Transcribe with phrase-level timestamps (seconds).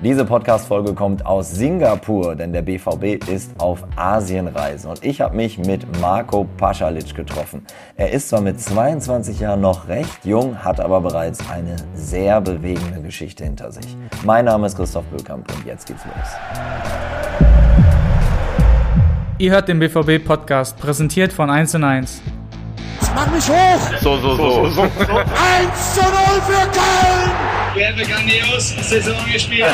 [0.00, 5.58] Diese Podcast-Folge kommt aus Singapur, denn der BVB ist auf Asienreise und ich habe mich
[5.58, 7.66] mit Marco Paschalic getroffen.
[7.96, 13.02] Er ist zwar mit 22 Jahren noch recht jung, hat aber bereits eine sehr bewegende
[13.02, 13.96] Geschichte hinter sich.
[14.24, 17.48] Mein Name ist Christoph Böckamp und jetzt geht's los.
[19.38, 22.22] Ihr hört den BVB-Podcast, präsentiert von 1 und 1.
[23.18, 23.98] Mach mich hoch!
[24.00, 24.70] So, so, so.
[24.70, 24.82] so.
[24.82, 24.90] 1
[25.94, 26.10] zu 0
[26.46, 27.30] für Köln!
[27.74, 29.66] Wer hat grandios Saison gespielt?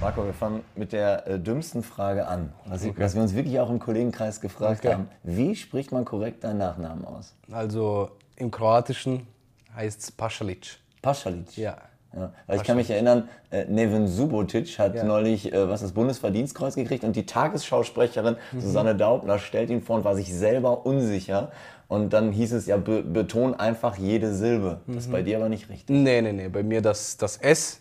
[0.00, 3.60] Marco, wir fangen mit der äh, dümmsten Frage an, was, ich, was, wir uns wirklich
[3.60, 4.94] auch im Kollegenkreis gefragt Okay.
[4.94, 5.10] haben.
[5.22, 7.34] Wie spricht man korrekt deinen Nachnamen aus?
[7.52, 9.26] Also im Kroatischen
[9.76, 10.78] heißt es Paschalic.
[11.02, 11.58] Paschalic.
[11.58, 11.76] Ja.
[12.16, 15.04] Ja, weil ich kann mich erinnern, äh, Neven Subotic hat Ja.
[15.04, 18.60] neulich äh, was das Bundesverdienstkreuz gekriegt und die Tagesschausprecherin Mhm.
[18.60, 21.50] Susanne Daubner stellt ihn vor und war sich selber unsicher.
[21.88, 24.80] Und dann hieß es ja, be beton einfach jede Silbe.
[24.86, 24.98] Das Mhm.
[25.00, 25.88] ist bei dir aber nicht richtig.
[25.94, 26.48] Nee, nee, nee.
[26.48, 27.80] Bei mir das, das S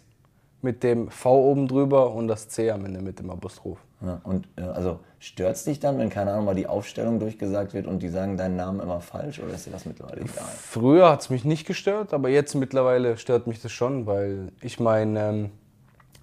[0.62, 3.80] mit dem V oben drüber und das C am Ende mit dem Apostroph.
[4.23, 7.88] Und äh, also stört es dich dann, wenn, keine Ahnung, mal die Aufstellung durchgesagt wird
[7.88, 10.44] und die sagen deinen Namen immer falsch oder ist dir das mittlerweile egal?
[10.58, 14.80] Früher hat es mich nicht gestört, aber jetzt mittlerweile stört mich das schon, weil ich
[14.80, 15.50] meine, ähm,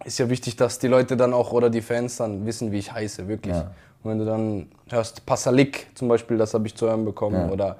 [0.04, 2.92] ist ja wichtig, dass die Leute dann auch oder die Fans dann wissen, wie ich
[2.92, 3.54] heiße, wirklich.
[3.54, 3.70] Ja.
[4.02, 7.50] Und wenn du dann hörst, Pasalik zum Beispiel, das habe ich zu hören bekommen, Ja.
[7.50, 7.76] oder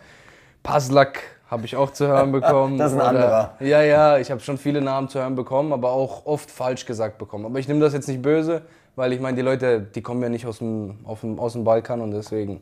[0.62, 2.78] Paslak habe ich auch zu hören bekommen.
[2.78, 3.54] Das ist ein oder, anderer.
[3.60, 7.18] Ja, ja, ich habe schon viele Namen zu hören bekommen, aber auch oft falsch gesagt
[7.18, 7.46] bekommen.
[7.46, 8.62] Aber ich nehme das jetzt nicht böse,
[8.96, 11.64] weil ich meine, die Leute, die kommen ja nicht aus dem, auf dem, aus dem
[11.64, 12.60] Balkan und deswegen.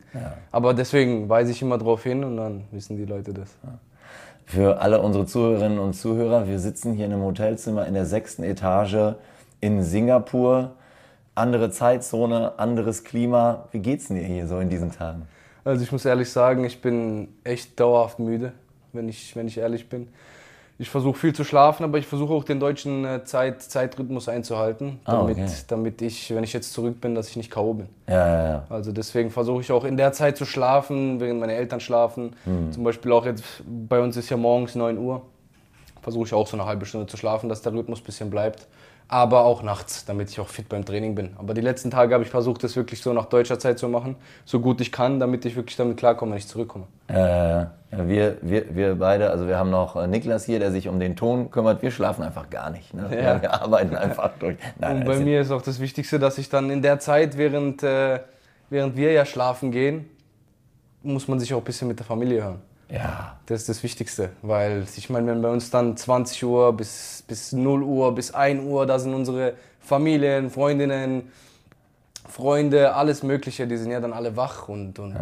[0.51, 3.55] Aber deswegen weise ich immer drauf hin und dann wissen die Leute das.
[4.45, 8.43] Für alle unsere Zuhörerinnen und Zuhörer, wir sitzen hier in einem Hotelzimmer in der sechsten
[8.43, 9.15] Etage
[9.61, 10.71] in Singapur.
[11.35, 13.67] Andere Zeitzone, anderes Klima.
[13.71, 15.27] Wie geht's denn dir hier so in diesen Tagen?
[15.63, 18.53] Also ich muss ehrlich sagen, ich bin echt dauerhaft müde,
[18.91, 20.07] wenn ich, wenn ich ehrlich bin.
[20.81, 24.99] Ich versuche viel zu schlafen, aber ich versuche auch den deutschen äh, Zeit, Zeitrhythmus einzuhalten,
[25.03, 25.51] Ah, damit, okay.
[25.67, 27.73] damit ich, wenn ich jetzt zurück bin, dass ich nicht K.O.
[27.73, 27.89] bin.
[28.07, 28.63] Ja, ja, ja.
[28.69, 32.33] Also deswegen versuche ich auch in der Zeit zu schlafen, während meine Eltern schlafen.
[32.45, 32.71] Hm.
[32.71, 35.21] Zum Beispiel auch jetzt, bei uns ist ja morgens 9 Uhr,
[36.01, 38.65] versuche ich auch so eine halbe Stunde zu schlafen, dass der Rhythmus ein bisschen bleibt.
[39.11, 41.31] Aber auch nachts, damit ich auch fit beim Training bin.
[41.39, 44.15] Aber die letzten Tage habe ich versucht, das wirklich so nach deutscher Zeit zu machen,
[44.45, 46.85] so gut ich kann, damit ich wirklich damit klarkomme, wenn ich zurückkomme.
[47.07, 50.99] Äh, wir, wir, wir beide, also wir haben noch äh, Niklas hier, der sich um
[50.99, 51.81] den Ton kümmert.
[51.81, 52.93] Wir schlafen einfach gar nicht.
[52.93, 53.09] Ne?
[53.19, 53.41] Ja.
[53.41, 54.57] Wir arbeiten einfach durch.
[54.77, 57.35] Nein, Und bei ist- mir ist auch das Wichtigste, dass ich dann in der Zeit,
[57.35, 58.19] während, äh,
[58.69, 60.07] während wir ja schlafen gehen,
[61.01, 62.61] muss man sich auch ein bisschen mit der Familie hören.
[62.91, 67.23] Ja, Das ist das Wichtigste, weil ich meine, wenn bei uns dann 20 Uhr bis,
[67.27, 71.31] bis 0 Uhr, bis 1 Uhr, da sind unsere Familien, Freundinnen,
[72.27, 75.15] Freunde, alles Mögliche, die sind ja dann alle wach und, und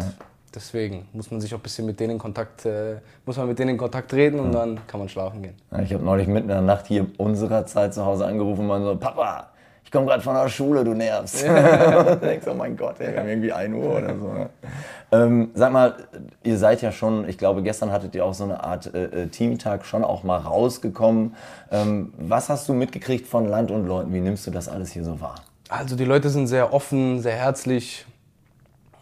[0.53, 3.59] deswegen muss man sich auch ein bisschen mit denen in Kontakt, äh, muss man mit
[3.59, 5.55] denen in Kontakt treten und dann kann man schlafen gehen.
[5.71, 8.67] Ja, Ich habe neulich mitten in der Nacht hier unserer Zeit zu Hause angerufen und
[8.67, 9.47] man so, Papa,
[9.87, 11.45] ich komme gerade von der Schule, du nervst.
[11.47, 14.33] und denkst, oh mein Gott, ey, wir haben irgendwie 1 Uhr oder so.
[14.33, 14.49] Ne?
[15.13, 15.95] Ähm, sag mal,
[16.43, 19.27] ihr seid ja schon, ich glaube, gestern hattet ihr auch so eine Art äh, äh,
[19.27, 21.35] Teamtag schon auch mal rausgekommen.
[21.71, 24.13] Ähm, was hast du mitgekriegt von Land und Leuten?
[24.13, 25.35] Wie nimmst du das alles hier so wahr?
[25.69, 28.05] Also die Leute sind sehr offen, sehr herzlich.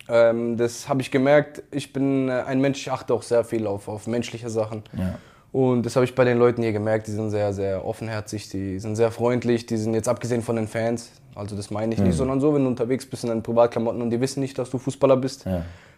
[0.08, 1.64] Ähm, das habe ich gemerkt.
[1.72, 4.84] Ich bin äh, ein Mensch, ich achte auch sehr viel auf, auf menschliche Sachen.
[5.56, 7.08] Und das habe ich bei den Leuten hier gemerkt.
[7.08, 9.66] Die sind sehr, sehr offenherzig, die sind sehr freundlich.
[9.66, 12.64] Die sind jetzt abgesehen von den Fans, also das meine ich nicht, sondern so, wenn
[12.64, 15.46] du unterwegs bist in deinen Privatklamotten und die wissen nicht, dass du Fußballer bist,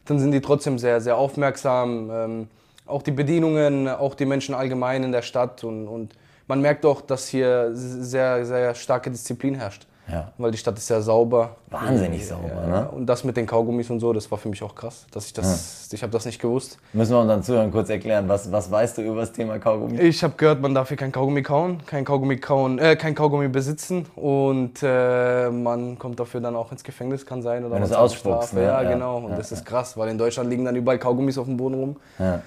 [0.06, 2.12] dann sind die trotzdem sehr, sehr aufmerksam.
[2.12, 2.48] Ähm,
[2.86, 5.64] auch die Bedienungen, auch die Menschen allgemein in der Stadt.
[5.64, 6.14] Und, und
[6.48, 9.88] man merkt auch, dass hier sehr, sehr starke Disziplin herrscht.
[10.12, 10.32] Ja.
[10.38, 11.58] Weil die Stadt ist sehr sauber.
[11.70, 12.90] Wahnsinnig sauber, ne?
[12.92, 15.06] Und das mit den Kaugummis und so, das war für mich auch krass.
[15.12, 16.78] Dass ich das, ich habe das nicht gewusst.
[16.94, 20.00] Müssen wir unseren Zuhörern kurz erklären, was, was weißt du über das Thema Kaugummi?
[20.00, 23.50] Ich habe gehört, man darf hier kein Kaugummi kauen, kein Kaugummi kauen, äh, kein Kaugummi
[23.50, 27.88] besitzen und äh, man kommt dafür dann auch ins Gefängnis, kann sein oder Wenn du
[27.88, 28.64] es ausspuckst, ne?
[28.64, 29.18] Ja, Ja, genau.
[29.18, 31.76] Und ja, das ist krass, weil in Deutschland liegen dann überall Kaugummis auf dem Boden
[31.76, 31.96] rum.
[32.18, 32.42] Ja.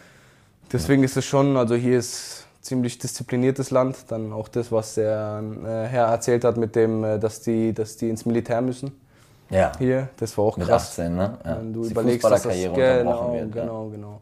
[0.72, 3.96] Deswegen ist es schon, also hier ist ziemlich diszipliniertes Land.
[4.08, 7.96] Dann auch das, was der äh, Herr erzählt hat mit dem, äh, dass die, dass
[7.96, 8.92] die ins Militär müssen.
[9.48, 9.72] ja.
[9.78, 10.90] Hier, das war auch Mit krass.
[10.90, 11.38] 18, ne?
[11.44, 11.58] Ja.
[11.58, 13.54] Wenn du die überlegst, dass das genau, wird.
[13.54, 13.62] ja.
[13.62, 14.20] genau, genau.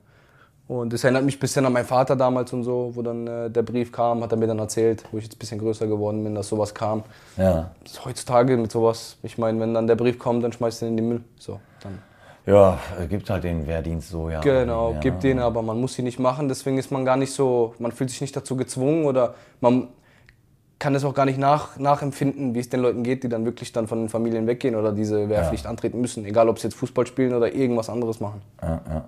[0.68, 3.50] Und das erinnert mich ein bisschen an meinen Vater damals und so, wo dann äh,
[3.50, 6.22] der Brief kam, hat er mir dann erzählt, wo ich jetzt ein bisschen größer geworden
[6.22, 7.04] bin, dass sowas kam.
[7.38, 7.70] Ja.
[8.04, 10.96] Heutzutage mit sowas, ich meine, wenn dann der Brief kommt, dann schmeißt du ihn in
[10.98, 11.20] den Müll.
[11.38, 11.98] So, dann.
[12.48, 14.40] Ja, es gibt halt den Wehrdienst so, ja.
[14.40, 15.00] Genau, ja.
[15.00, 17.92] gibt den, aber man muss ihn nicht machen, deswegen ist man gar nicht so, man
[17.92, 19.88] fühlt sich nicht dazu gezwungen oder man
[20.78, 23.72] kann es auch gar nicht nach, nachempfinden, wie es den Leuten geht, die dann wirklich
[23.72, 27.06] dann von den Familien weggehen oder diese Wehrpflicht antreten müssen, egal ob sie jetzt Fußball
[27.06, 28.40] spielen oder irgendwas anderes machen.
[28.62, 29.04] Ja, ja.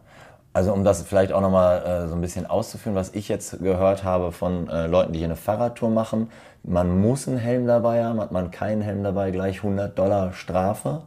[0.52, 4.02] Also um das vielleicht auch nochmal äh, so ein bisschen auszuführen, was ich jetzt gehört
[4.02, 6.28] habe von äh, Leuten, die hier eine Fahrradtour machen.
[6.64, 11.02] Man muss einen Helm dabei haben, hat man keinen Helm dabei, gleich 100 Dollar Strafe.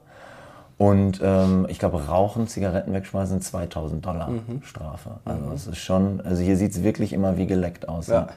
[0.83, 4.29] Und ähm, ich glaube, Rauchen, Zigaretten wegschmeißen, 2000 Dollar
[4.63, 5.11] Strafe.
[5.23, 8.07] Also es ist schon, also hier sieht es wirklich immer wie geleckt aus.
[8.07, 8.27] Ja.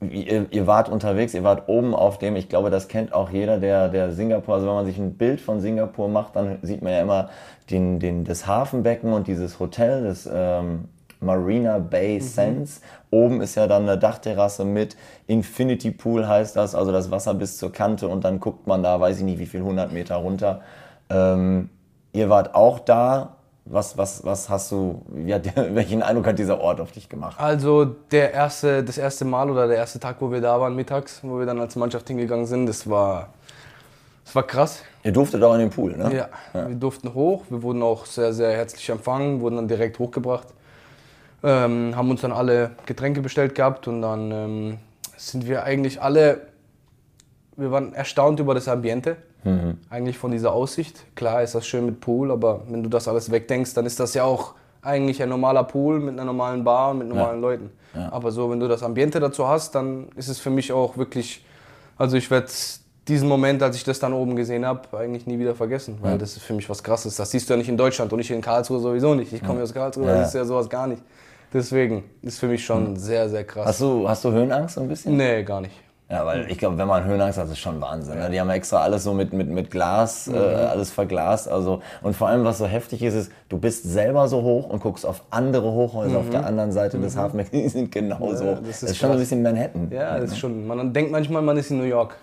[0.00, 3.58] Ihr, ihr wart unterwegs, ihr wart oben auf dem, ich glaube, das kennt auch jeder,
[3.58, 6.92] der, der Singapur, also wenn man sich ein Bild von Singapur macht, dann sieht man
[6.92, 7.30] ja immer
[7.68, 10.84] den, den, das Hafenbecken und dieses Hotel, das ähm,
[11.18, 12.80] Marina Bay Sands.
[13.10, 14.96] Oben ist ja dann eine Dachterrasse mit
[15.26, 19.00] Infinity Pool heißt das, also das Wasser bis zur Kante und dann guckt man da,
[19.00, 20.60] weiß ich nicht wie viel, 100 Meter runter.
[21.12, 21.68] Ähm,
[22.12, 23.36] ihr wart auch da.
[23.64, 27.38] Was, was, was hast du, hat, welchen Eindruck hat dieser Ort auf dich gemacht?
[27.38, 31.20] Also der erste, das erste Mal oder der erste Tag, wo wir da waren, mittags,
[31.22, 33.28] wo wir dann als Mannschaft hingegangen sind, das war,
[34.24, 34.82] das war krass.
[35.04, 36.12] Ihr durftet auch in den Pool, ne?
[36.12, 36.28] Ja,
[36.66, 40.48] wir durften hoch, wir wurden auch sehr, sehr herzlich empfangen, wurden dann direkt hochgebracht.
[41.44, 44.78] Ähm, haben uns dann alle Getränke bestellt gehabt und dann ähm,
[45.16, 46.48] sind wir eigentlich alle,
[47.56, 49.16] wir waren erstaunt über das Ambiente,
[49.90, 51.04] eigentlich von dieser Aussicht.
[51.16, 54.14] Klar ist das schön mit Pool, aber wenn du das alles wegdenkst, dann ist das
[54.14, 57.70] ja auch eigentlich ein normaler Pool mit einer normalen Bar und mit normalen Leuten.
[58.10, 61.44] Aber so, wenn du das Ambiente dazu hast, dann ist es für mich auch wirklich,
[61.98, 62.46] also ich werde
[63.08, 66.36] diesen Moment, als ich das dann oben gesehen habe, eigentlich nie wieder vergessen, weil das
[66.36, 67.16] ist für mich was Krasses.
[67.16, 69.32] Das siehst du ja nicht in Deutschland und ich in Karlsruhe sowieso nicht.
[69.32, 70.14] Ich komme ja aus Karlsruhe, Ja.
[70.14, 71.02] da siehst du ja sowas gar nicht.
[71.52, 73.66] Deswegen ist für mich schon sehr, sehr krass.
[73.66, 75.16] Hast du, hast du Höhenangst so ein bisschen?
[75.16, 75.74] nee, gar nicht.
[76.12, 78.18] Ja, weil ich glaube, wenn man Höhenangst hat, ist schon Wahnsinn.
[78.18, 78.28] Ne?
[78.28, 81.48] Die haben ja extra alles so mit, mit, mit Glas, äh, alles verglast.
[81.48, 84.82] Also, und vor allem, was so heftig ist, ist, du bist selber so hoch und
[84.82, 87.50] guckst auf andere Hochhäuser auf der anderen Seite des Hafenbecks.
[87.52, 88.58] Die sind genauso hoch.
[88.58, 89.90] das Das ist ist, schon so ein bisschen Manhattan.
[89.90, 92.18] Ja, das ist schon, man denkt manchmal, man ist in New York.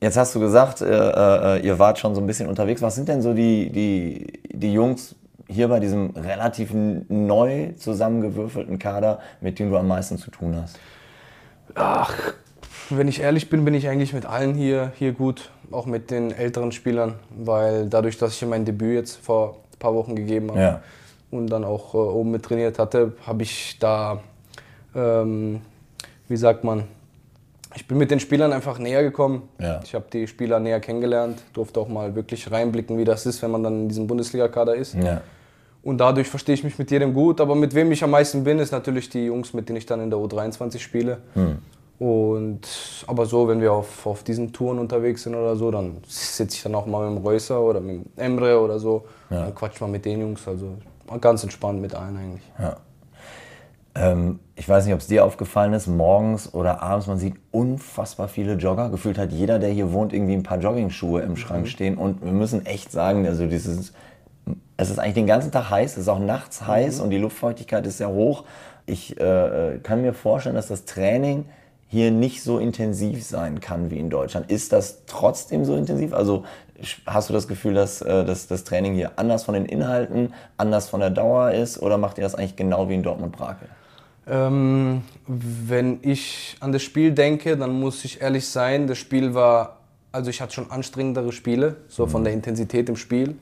[0.00, 2.82] Jetzt hast du gesagt, äh, äh, ihr wart schon so ein bisschen unterwegs.
[2.82, 5.14] Was sind denn so die, die, die Jungs
[5.46, 10.76] hier bei diesem relativ neu zusammengewürfelten Kader, mit denen du am meisten zu tun hast?
[12.90, 16.30] Wenn ich ehrlich bin, bin ich eigentlich mit allen hier, hier gut, auch mit den
[16.30, 20.50] älteren Spielern, weil dadurch, dass ich hier mein Debüt jetzt vor ein paar Wochen gegeben
[20.50, 20.80] habe Ja.
[21.30, 24.20] und dann auch äh, oben mit trainiert hatte, habe ich da,
[24.94, 25.60] ähm,
[26.28, 26.84] wie sagt man,
[27.74, 29.48] ich bin mit den Spielern einfach näher gekommen.
[29.60, 29.80] Ja.
[29.84, 33.50] Ich habe die Spieler näher kennengelernt, durfte auch mal wirklich reinblicken, wie das ist, wenn
[33.50, 34.94] man dann in diesem Bundesliga-Kader ist.
[34.94, 35.20] Ja.
[35.86, 37.40] Und dadurch verstehe ich mich mit jedem gut.
[37.40, 40.00] Aber mit wem ich am meisten bin, ist natürlich die Jungs, mit denen ich dann
[40.00, 41.18] in der U23 spiele.
[42.00, 42.60] Und
[43.06, 46.62] aber so, wenn wir auf, auf diesen Touren unterwegs sind oder so, dann sitze ich
[46.64, 49.04] dann auch mal mit dem Reusser oder mit dem Emre oder so.
[49.30, 50.48] Dann quatsch mal mit den Jungs.
[50.48, 50.74] Also
[51.20, 52.42] ganz entspannt mit allen eigentlich.
[53.94, 58.26] Ähm, ich weiß nicht, ob es dir aufgefallen ist, morgens oder abends, man sieht unfassbar
[58.26, 58.90] viele Jogger.
[58.90, 61.96] Gefühlt hat jeder, der hier wohnt, irgendwie ein paar Joggingschuhe im Schrank stehen.
[61.96, 63.92] Und wir müssen echt sagen, also dieses,
[64.76, 67.86] es ist eigentlich den ganzen Tag heiß, es ist auch nachts heiß und die Luftfeuchtigkeit
[67.86, 68.44] ist sehr hoch.
[68.84, 71.46] Ich äh, kann mir vorstellen, dass das Training
[71.88, 74.50] hier nicht so intensiv sein kann wie in Deutschland.
[74.50, 76.12] Ist das trotzdem so intensiv?
[76.12, 76.44] Also
[77.06, 80.88] hast du das Gefühl, dass, äh, dass das Training hier anders von den Inhalten, anders
[80.88, 81.80] von der Dauer ist?
[81.80, 83.68] Oder macht ihr das eigentlich genau wie in Dortmund-Brakel?
[84.28, 89.78] Ähm, wenn ich an das Spiel denke, dann muss ich ehrlich sein, das Spiel war,
[90.10, 93.36] also ich hatte schon anstrengendere Spiele, so von der Intensität im Spiel.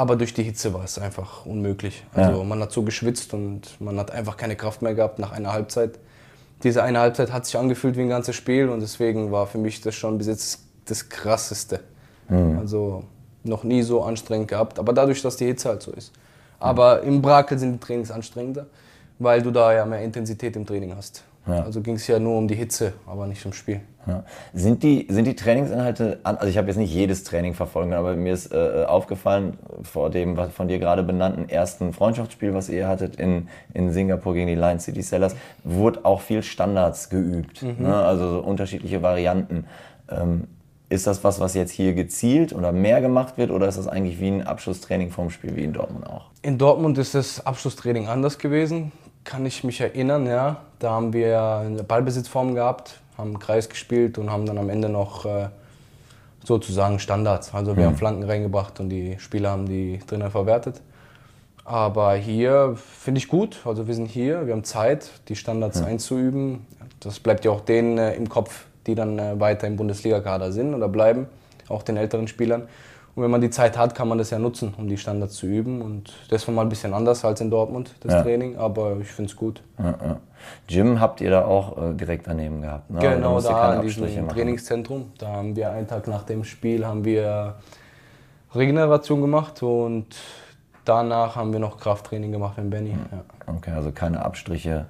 [0.00, 2.04] Aber durch die Hitze war es einfach unmöglich.
[2.14, 2.44] Also Ja.
[2.44, 5.98] man hat so geschwitzt und man hat einfach keine Kraft mehr gehabt nach einer Halbzeit.
[6.62, 9.82] Diese eine Halbzeit hat sich angefühlt wie ein ganzes Spiel und deswegen war für mich
[9.82, 11.80] das schon bis jetzt das Krasseste.
[12.30, 13.04] Also
[13.44, 16.12] noch nie so anstrengend gehabt, aber dadurch, dass die Hitze halt so ist.
[16.58, 18.66] Aber im Brakel sind die Trainings anstrengender,
[19.18, 21.24] weil du da ja mehr Intensität im Training hast.
[21.46, 21.62] Ja.
[21.62, 23.80] Also ging es ja nur um die Hitze, aber nicht ums Spiel.
[24.06, 24.24] Ja.
[24.54, 28.14] Sind, die, sind die Trainingsinhalte, an, also ich habe jetzt nicht jedes Training verfolgen, aber
[28.16, 33.16] mir ist äh, aufgefallen, vor dem von dir gerade benannten ersten Freundschaftsspiel, was ihr hattet
[33.16, 37.94] in, in Singapur gegen die Lion City Sellers, wurde auch viel Standards geübt, ne?
[37.94, 39.66] also so unterschiedliche Varianten.
[40.10, 40.44] Ähm,
[40.88, 44.20] ist das was, was jetzt hier gezielt oder mehr gemacht wird oder ist das eigentlich
[44.20, 46.30] wie ein Abschlusstraining vom Spiel wie in Dortmund auch?
[46.42, 48.90] In Dortmund ist das Abschlusstraining anders gewesen,
[49.24, 50.62] kann ich mich erinnern, ja.
[50.78, 54.88] Da haben wir eine Ballbesitzform gehabt, haben einen Kreis gespielt und haben dann am Ende
[54.88, 55.48] noch äh,
[56.44, 57.54] sozusagen Standards.
[57.54, 60.80] Also wir haben Flanken reingebracht und die Spieler haben die drinnen verwertet.
[61.64, 66.66] Aber hier finde ich gut, also wir sind hier, wir haben Zeit, die Standards einzuüben.
[66.98, 70.74] Das bleibt ja auch denen äh, im Kopf, die dann äh, weiter im Bundesliga-Kader sind
[70.74, 71.26] oder bleiben,
[71.68, 72.68] auch den älteren Spielern.
[73.14, 75.46] Und wenn man die Zeit hat, kann man das ja nutzen, um die Standards zu
[75.46, 75.82] üben.
[75.82, 78.22] Und das war mal ein bisschen anders als in Dortmund, das Ja.
[78.22, 79.62] Training, aber ich finde es gut.
[79.78, 80.16] Ja, ja.
[80.68, 82.90] Gym habt ihr da auch äh, direkt daneben gehabt?
[82.90, 83.00] Ne?
[83.00, 84.28] Genau, da in diesem machen.
[84.28, 85.12] Trainingszentrum.
[85.18, 87.56] Da haben wir einen Tag nach dem Spiel haben wir
[88.54, 90.16] Regeneration gemacht und
[90.84, 92.90] danach haben wir noch Krafttraining gemacht mit Benny.
[92.90, 93.54] Ja.
[93.54, 94.86] Okay, also keine Abstriche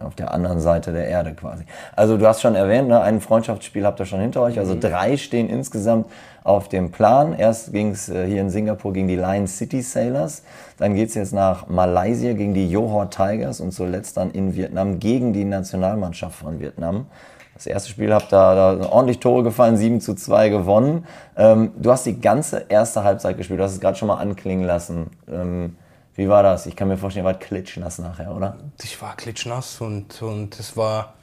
[0.00, 1.64] auf der anderen Seite der Erde quasi.
[1.94, 4.58] Also du hast schon erwähnt, ne, ein Freundschaftsspiel habt ihr schon hinter euch.
[4.58, 6.06] Also drei stehen insgesamt
[6.46, 7.32] auf dem Plan.
[7.32, 10.42] Erst ging es äh, hier in Singapur gegen die Lion City Sailors.
[10.78, 15.00] Dann geht es jetzt nach Malaysia gegen die Johor Tigers und zuletzt dann in Vietnam
[15.00, 17.06] gegen die Nationalmannschaft von Vietnam.
[17.54, 21.06] Das erste Spiel habt ihr da ordentlich Tore gefallen, 7 zu 2 gewonnen.
[21.36, 24.64] Ähm, du hast die ganze erste Halbzeit gespielt, du hast es gerade schon mal anklingen
[24.64, 25.10] lassen.
[25.28, 25.76] Ähm,
[26.14, 26.66] wie war das?
[26.66, 28.56] Ich kann mir vorstellen, ihr wart klitschnass nachher, oder?
[28.82, 31.14] Ich war klitschnass und, und es war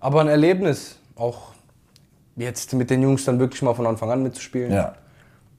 [0.00, 0.98] aber ein Erlebnis.
[1.14, 1.52] Auch
[2.36, 4.72] jetzt mit den Jungs dann wirklich mal von Anfang an mitzuspielen.
[4.72, 4.94] Ja.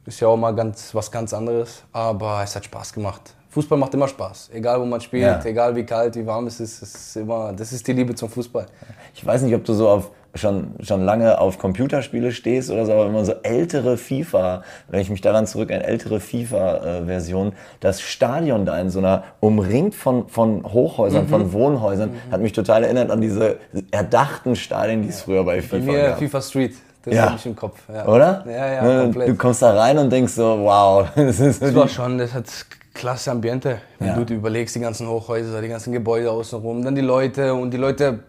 [0.06, 1.84] Ist ja auch mal ganz, was ganz anderes.
[1.92, 3.36] Aber es hat Spaß gemacht.
[3.50, 4.50] Fußball macht immer Spaß.
[4.53, 5.46] Egal wo man spielt, Ja.
[5.46, 8.27] egal wie kalt, wie warm es ist, es ist immer, das ist die Liebe zum
[8.30, 8.65] Fußball.
[9.13, 12.94] Ich weiß nicht, ob du so auf schon, schon lange auf Computerspiele stehst oder so,
[12.94, 18.66] aber man so ältere FIFA, wenn ich mich daran zurück, eine ältere FIFA-Version, das Stadion
[18.66, 23.22] da in so einer, umringt von, von Hochhäusern, von Wohnhäusern, hat mich total erinnert an
[23.22, 23.58] diese
[23.92, 26.18] erdachten Stadien, die es früher bei Bei FIFA mir gab.
[26.20, 26.74] FIFA Street,
[27.06, 27.25] das Ja.
[27.28, 27.80] habe ich im Kopf.
[27.94, 28.08] Ja.
[28.08, 28.44] Oder?
[28.48, 29.30] Ja, ja, Ne, komplett.
[29.30, 32.46] Du kommst da rein und denkst so, wow, das ist Das war schon, das hat
[32.94, 33.78] klasse Ambiente.
[34.00, 34.20] Wenn Ja.
[34.24, 38.20] du überlegst, die ganzen Hochhäuser, die ganzen Gebäude außenrum, dann die Leute und die Leute,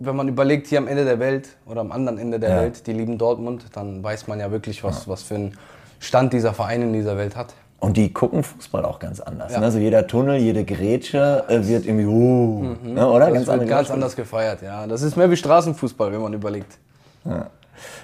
[0.00, 2.56] wenn man überlegt, hier am Ende der Welt oder am anderen Ende der Ja.
[2.62, 5.58] Welt, die lieben Dortmund, dann weiß man ja wirklich, was, was für einen
[6.00, 7.54] Stand dieser Verein in dieser Welt hat.
[7.78, 9.52] Und die gucken Fußball auch ganz anders.
[9.52, 9.60] Ja.
[9.60, 9.66] Ne?
[9.66, 13.26] Also jeder Tunnel, jede Grätsche äh, wird irgendwie, uh, ne, oder?
[13.26, 14.86] Das ganz wird ganz anders gefeiert, ja.
[14.86, 16.78] Das ist mehr wie Straßenfußball, wenn man überlegt.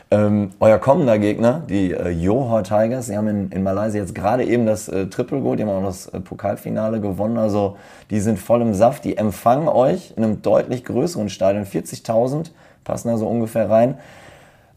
[0.08, 4.44] Ähm, euer kommender Gegner, die äh, Johor Tigers, die haben in, in Malaysia jetzt gerade
[4.44, 7.38] eben das äh, Triple Goal, die haben auch das äh, Pokalfinale gewonnen.
[7.38, 7.76] Also
[8.10, 9.04] die sind voll im Saft.
[9.04, 11.64] Die empfangen euch in einem deutlich größeren Stadion.
[11.64, 12.50] 40.000
[12.84, 13.98] passen da so ungefähr rein.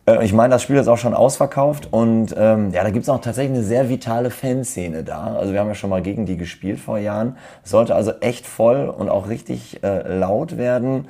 [0.07, 3.09] Äh, ich meine, das Spiel ist auch schon ausverkauft und ähm, ja, da gibt es
[3.09, 5.35] auch tatsächlich eine sehr vitale Fanszene da.
[5.35, 7.37] Also wir haben ja schon mal gegen die gespielt vor Jahren.
[7.63, 11.07] Sollte also echt voll und auch richtig äh, laut werden.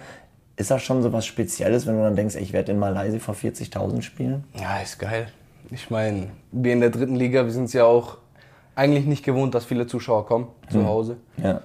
[0.60, 3.18] Ist das schon so was Spezielles, wenn du dann denkst, ey, ich werde in Malaysia
[3.20, 4.44] vor 40.000 spielen?
[4.60, 5.30] Ja, ist geil.
[5.72, 8.18] Ich meine, wir in der dritten Liga, wir sind es ja auch
[8.76, 11.16] eigentlich nicht gewohnt, dass viele Zuschauer kommen zu Hause.
[11.38, 11.62] Ja.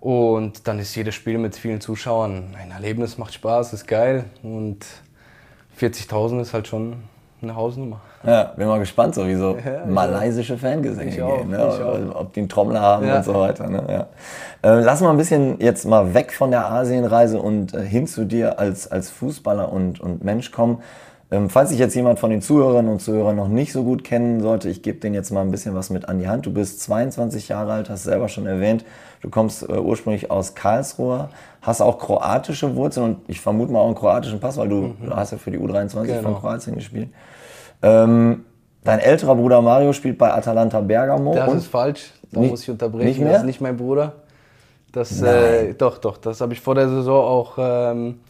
[0.00, 4.26] Und dann ist jedes Spiel mit vielen Zuschauern ein Erlebnis, macht Spaß, ist geil.
[4.42, 4.84] Und
[5.80, 7.04] 40.000 ist halt schon
[7.40, 8.02] eine Hausnummer.
[8.26, 11.50] Ja, bin mal gespannt, so wie so Ja, malaysische Fangesänge Ich auch, gehen.
[11.50, 11.56] Ne?
[11.56, 12.20] ich auch.
[12.20, 13.18] Ob die einen Trommler haben Ja.
[13.18, 13.68] und so weiter.
[13.68, 13.82] Ne?
[13.88, 14.06] Ja.
[14.70, 18.24] Äh, lass mal ein bisschen jetzt mal weg von der Asienreise und äh, hin zu
[18.24, 20.78] dir als, als Fußballer und, und Mensch kommen.
[21.28, 24.40] Ähm, falls sich jetzt jemand von den Zuhörern und Zuhörern noch nicht so gut kennen
[24.40, 26.46] sollte, ich gebe denen jetzt mal ein bisschen was mit an die Hand.
[26.46, 28.84] Du bist 22 Jahre alt, hast selber schon erwähnt.
[29.22, 31.30] Du kommst äh, ursprünglich aus Karlsruhe,
[31.62, 35.16] hast auch kroatische Wurzeln und ich vermute mal auch einen kroatischen Pass, weil du, du
[35.16, 36.34] hast ja für die U23 von Genau.
[36.34, 37.08] Kroatien gespielt.
[37.82, 38.44] Ähm,
[38.84, 41.34] dein älterer Bruder Mario spielt bei Atalanta Bergamo.
[41.34, 43.06] Das und ist falsch, da Nicht- muss ich unterbrechen.
[43.06, 43.32] nicht mehr?
[43.32, 44.12] Das ist nicht mein Bruder.
[44.92, 48.20] Das, äh, doch, doch, das habe ich vor der Saison auch ähm,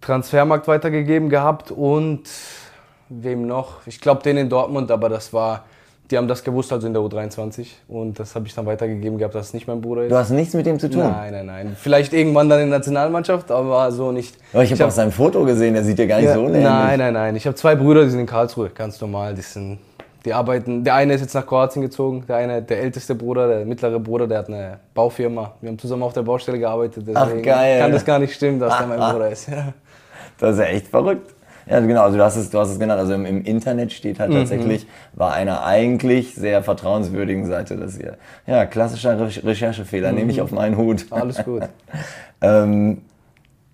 [0.00, 2.22] Transfermarkt weitergegeben gehabt und
[3.08, 3.86] wem noch?
[3.86, 5.64] Ich glaube den in Dortmund, aber das war,
[6.10, 9.34] die haben das gewusst, also in der U23 und das habe ich dann weitergegeben gehabt,
[9.34, 10.10] dass es nicht mein Bruder ist.
[10.10, 11.02] du hast nichts mit dem zu tun.
[11.02, 11.76] Nein, nein, nein.
[11.78, 14.34] Vielleicht irgendwann dann in der Nationalmannschaft, aber so nicht.
[14.52, 16.64] Aber ich habe auch sein Foto gesehen, der sieht ja gar nicht Ja, so ähnlich.
[16.64, 17.36] nein, nein, nein.
[17.36, 19.34] Ich habe zwei Brüder, die sind in Karlsruhe, ganz normal.
[19.34, 19.78] Die, sind,
[20.24, 20.82] die arbeiten.
[20.82, 24.26] Der eine ist jetzt nach Kroatien gezogen, der eine, der älteste Bruder, der mittlere Bruder,
[24.26, 25.52] der hat eine Baufirma.
[25.60, 27.04] Wir haben zusammen auf der Baustelle gearbeitet.
[27.06, 27.80] Deswegen geil.
[27.80, 29.48] kann das gar nicht stimmen, dass der mein Bruder ist.
[30.38, 31.34] Das ist ja echt verrückt.
[31.70, 33.00] Ja, genau, also du hast es, du hast es genannt.
[33.00, 34.22] Also im, im Internet steht Mhm.
[34.22, 40.24] halt tatsächlich bei einer eigentlich sehr vertrauenswürdigen Seite, dass ihr, ja, klassischer Re Recherchefehler, nehme
[40.24, 40.30] Mhm.
[40.30, 41.06] ich auf meinen Hut.
[41.10, 41.62] Alles gut.
[42.42, 43.02] Ähm,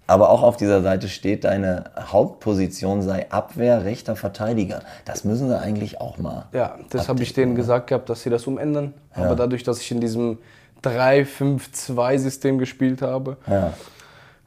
[0.09, 4.83] aber auch auf dieser Seite steht, deine Hauptposition sei Abwehr, rechter Verteidiger.
[5.05, 6.47] Das müssen sie eigentlich auch mal.
[6.53, 8.93] Ja, das habe ich denen gesagt gehabt, dass sie das umändern.
[9.15, 10.39] Aber dadurch, dass ich in diesem
[10.83, 13.73] 3-5-2-System gespielt habe, Ja.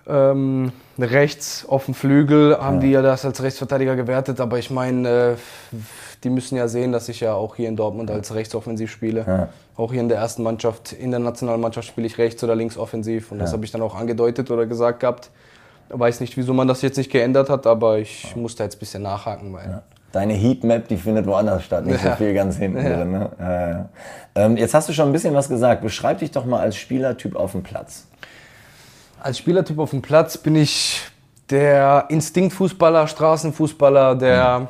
[0.09, 5.07] Ähm, rechts auf dem Flügel haben die ja das als Rechtsverteidiger gewertet, aber ich meine,
[5.09, 5.35] äh,
[6.23, 9.23] die müssen ja sehen, dass ich ja auch hier in Dortmund als rechtsoffensiv spiele.
[9.27, 9.49] Ja.
[9.77, 13.31] Auch hier in der ersten Mannschaft, in der Nationalmannschaft spiele ich rechts oder links offensiv
[13.31, 15.29] und das habe ich dann auch angedeutet oder gesagt gehabt.
[15.89, 18.79] Weiß nicht, wieso man das jetzt nicht geändert hat, aber ich muss da jetzt ein
[18.79, 22.15] bisschen nachhaken, weil Deine Heatmap, die findet woanders statt, nicht so Ja.
[22.15, 22.95] viel ganz hinten Ja.
[22.97, 23.11] drin.
[23.11, 23.29] Ne?
[23.39, 23.89] Ja, ja.
[24.35, 25.83] Ähm, jetzt hast du schon ein bisschen was gesagt.
[25.83, 28.07] Beschreib dich doch mal als Spielertyp auf dem Platz.
[29.21, 31.01] Als Spielertyp auf dem Platz bin ich
[31.49, 34.67] der Instinktfußballer, Straßenfußballer, der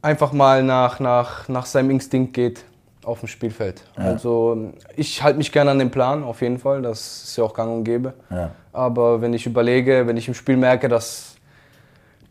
[0.00, 2.64] einfach mal nach, nach, nach seinem Instinkt geht
[3.04, 3.82] auf dem Spielfeld.
[3.96, 7.52] Also ich halte mich gerne an den Plan, auf jeden Fall, das ist ja auch
[7.52, 8.14] gang und gäbe.
[8.30, 8.50] Ja.
[8.72, 11.34] Aber wenn ich überlege, wenn ich im Spiel merke, dass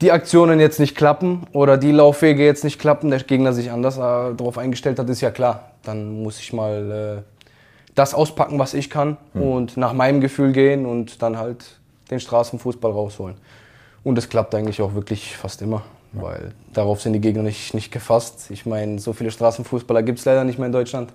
[0.01, 3.97] die Aktionen jetzt nicht klappen oder die Laufwege jetzt nicht klappen, der Gegner sich anders
[3.97, 5.73] äh, darauf eingestellt hat, ist ja klar.
[5.83, 7.30] Dann muss ich mal äh,
[7.95, 11.79] das auspacken, was ich kann und nach meinem Gefühl gehen und dann halt
[12.09, 13.35] den Straßenfußball rausholen.
[14.03, 15.83] Und es klappt eigentlich auch wirklich fast immer,
[16.13, 18.49] weil darauf sind die Gegner nicht, nicht gefasst.
[18.51, 21.13] Ich meine, so viele Straßenfußballer gibt es leider nicht mehr in Deutschland.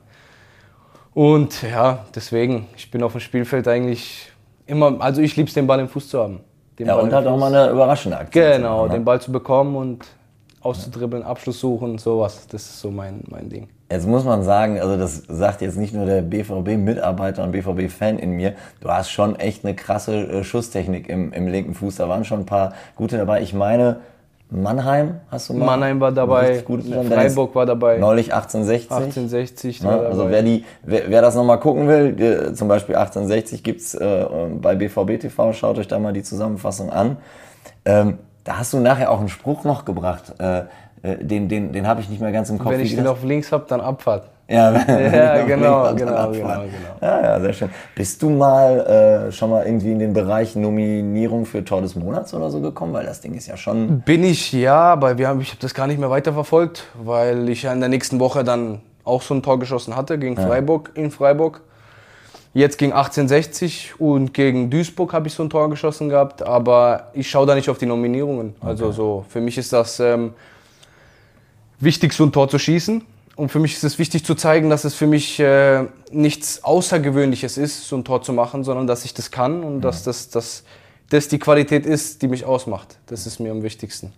[1.14, 4.30] Und ja, deswegen, ich bin auf dem Spielfeld eigentlich
[4.66, 6.40] immer, also ich liebe es, den Ball im Fuß zu haben.
[6.78, 7.40] Den Ja, Ball und halt auch Fuß.
[7.40, 8.52] mal eine überraschende Aktion.
[8.52, 9.04] Genau, zu machen, den ne?
[9.04, 10.06] Ball zu bekommen und
[10.60, 12.46] auszudribbeln, Abschluss suchen, sowas.
[12.48, 13.68] Das ist so mein, mein Ding.
[13.90, 18.32] Jetzt muss man sagen, also das sagt jetzt nicht nur der BVB-Mitarbeiter und BVB-Fan in
[18.32, 21.96] mir, du hast schon echt eine krasse äh, Schusstechnik im, im linken Fuß.
[21.96, 23.42] Da waren schon ein paar gute dabei.
[23.42, 24.00] Ich meine,
[24.50, 25.66] Mannheim hast du mal?
[25.66, 28.90] Mannheim war dabei, Freiburg war dabei, Neulich 1860.
[28.90, 29.88] 1860 Ne?
[29.88, 30.08] war dabei.
[30.08, 34.26] Also wer, die, wer, wer das nochmal gucken will, zum Beispiel 1860 gibt's äh,
[34.60, 37.16] bei BVB TV, schaut euch da mal die Zusammenfassung an.
[37.84, 40.62] Ähm, da hast du nachher auch einen Spruch noch gebracht, äh,
[41.06, 42.72] äh, den, den, den habe ich nicht mehr ganz im Kopf.
[42.72, 44.28] Wenn ich den auf links habe, dann Abfahrt.
[44.48, 46.62] Ja, Ja, genau, genau, genau, genau.
[47.00, 47.70] Ja, ja, sehr schön.
[47.94, 52.32] Bist du mal äh, schon mal irgendwie in den Bereich Nominierung für Tor des Monats
[52.32, 52.92] oder so gekommen?
[52.92, 54.00] Weil das Ding ist ja schon.
[54.00, 57.64] Bin ich, ja, aber wir haben, ich habe das gar nicht mehr weiterverfolgt, weil ich
[57.64, 61.10] ja in der nächsten Woche dann auch so ein Tor geschossen hatte gegen Freiburg in
[61.10, 61.60] Freiburg.
[62.54, 67.28] Jetzt gegen 1860 und gegen Duisburg habe ich so ein Tor geschossen gehabt, aber ich
[67.28, 68.54] schaue da nicht auf die Nominierungen.
[68.60, 70.32] Also so, für mich ist das ähm,
[71.80, 73.02] wichtig, so ein Tor zu schießen.
[73.36, 77.58] Und für mich ist es wichtig zu zeigen, dass es für mich äh, nichts Außergewöhnliches
[77.58, 80.64] ist, so ein Tor zu machen, sondern dass ich das kann und dass das, das,
[81.10, 82.96] das die Qualität ist, die mich ausmacht.
[83.06, 84.12] Das ist mir am wichtigsten.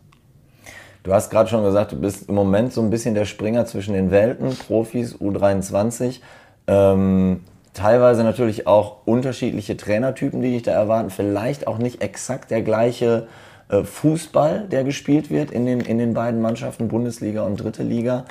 [1.03, 3.95] Du hast gerade schon gesagt, du bist im Moment so ein bisschen der Springer zwischen
[3.95, 6.21] den Welten, Profis, U23.
[6.69, 7.41] Ähm,
[7.75, 11.11] teilweise natürlich auch unterschiedliche Trainertypen, die dich da erwarten.
[11.11, 13.27] Vielleicht auch nicht exakt der gleiche
[13.71, 18.25] Fußball, der gespielt wird in den, in den beiden Mannschaften, Bundesliga und Dritte Liga.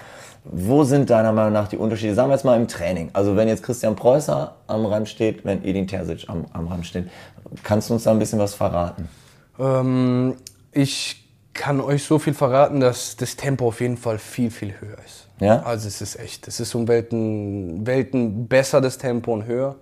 [0.43, 2.15] Wo sind deiner Meinung nach die Unterschiede?
[2.15, 3.09] Sagen wir jetzt mal im Training.
[3.13, 7.09] Also wenn jetzt Christian Preußer am Rand steht, wenn Edin Terzic am, am Rand steht,
[7.63, 9.09] kannst du uns da ein bisschen was verraten?
[9.59, 10.35] Ähm,
[10.71, 14.97] ich kann euch so viel verraten, dass das Tempo auf jeden Fall viel, viel höher
[15.05, 15.27] ist.
[15.39, 15.63] Ja?
[15.63, 19.75] Also es ist echt, es ist um Welten, Welten besser das Tempo und höher.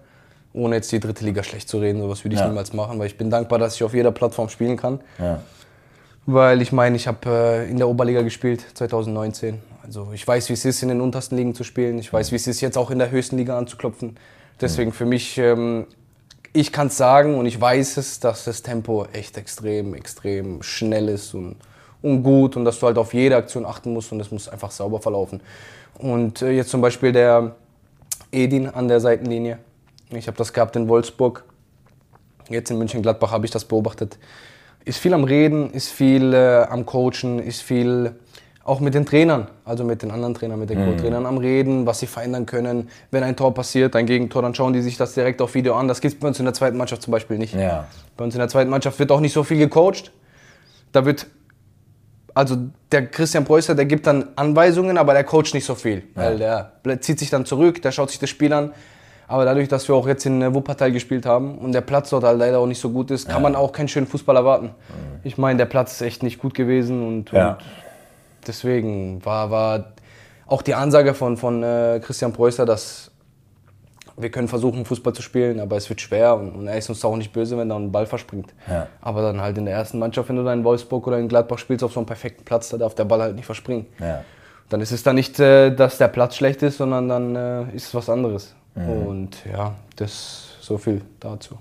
[0.56, 2.48] Ohne jetzt die dritte Liga schlecht zu reden, sowas würde ich Ja.
[2.48, 5.02] niemals machen, weil ich bin dankbar, dass ich auf jeder Plattform spielen kann.
[5.20, 5.42] Ja.
[6.26, 9.60] Weil ich meine, ich habe äh, in der Oberliga gespielt 2019.
[9.84, 12.00] Also ich weiß, wie es ist, in den untersten Ligen zu spielen.
[12.00, 14.18] Ich weiß, wie es ist, jetzt auch in der höchsten Liga anzuklopfen.
[14.60, 15.86] Deswegen für mich, ähm,
[16.54, 21.10] ich kann es sagen und ich weiß es, dass das Tempo echt extrem, extrem schnell
[21.10, 21.58] ist und,
[22.02, 24.72] und gut und dass du halt auf jede Aktion achten musst und es muss einfach
[24.72, 25.42] sauber verlaufen.
[26.00, 27.56] Und äh, jetzt zum Beispiel der
[28.32, 29.60] Edin an der Seitenlinie.
[30.10, 31.44] Ich habe das gehabt in Wolfsburg.
[32.50, 34.18] Jetzt in München-Gladbach habe ich das beobachtet.
[34.84, 38.16] Ist viel am Reden, ist viel äh, am Coachen, ist viel
[38.66, 42.00] auch mit den Trainern, also mit den anderen Trainern, mit den Co-Trainern am Reden, was
[42.00, 42.90] sie verändern können.
[43.12, 45.88] Wenn ein Tor passiert, ein Gegentor, dann schauen die sich das direkt auf Video an.
[45.88, 47.54] Das gibt es bei uns in der zweiten Mannschaft zum Beispiel nicht.
[47.54, 47.88] Ja.
[48.18, 50.12] Bei uns in der zweiten Mannschaft wird auch nicht so viel gecoacht.
[50.92, 51.28] Da wird,
[52.34, 52.58] also
[52.92, 56.02] der Christian Preußer, der gibt dann Anweisungen, aber der coacht nicht so viel.
[56.16, 58.72] Weil der zieht sich dann zurück, der schaut sich das Spiel an.
[59.28, 62.24] Aber dadurch, dass wir auch jetzt in äh, Wuppertal gespielt haben und der Platz dort
[62.24, 64.72] halt leider auch nicht so gut ist, kann man auch keinen schönen Fußball erwarten.
[65.24, 67.52] Ich meine, der Platz ist echt nicht gut gewesen und, Ja.
[67.54, 67.58] und
[68.48, 69.94] deswegen war, war
[70.48, 73.12] auch die Ansage von, von äh, Christian Preußer, dass
[74.18, 77.04] wir können versuchen, Fußball zu spielen, aber es wird schwer und, und er ist uns
[77.04, 78.54] auch nicht böse, wenn da ein Ball verspringt.
[78.70, 78.88] Ja.
[79.02, 81.58] Aber dann halt in der ersten Mannschaft, wenn du da in Wolfsburg oder in Gladbach
[81.58, 83.88] spielst, auf so einem perfekten Platz, da darf der Ball halt nicht verspringen.
[84.00, 84.24] Ja.
[84.70, 87.88] Dann ist es dann nicht, äh, dass der Platz schlecht ist, sondern dann äh, ist
[87.88, 88.56] es was anderes.
[88.76, 89.08] Mhm.
[89.08, 91.58] Und ja, das so viel dazu.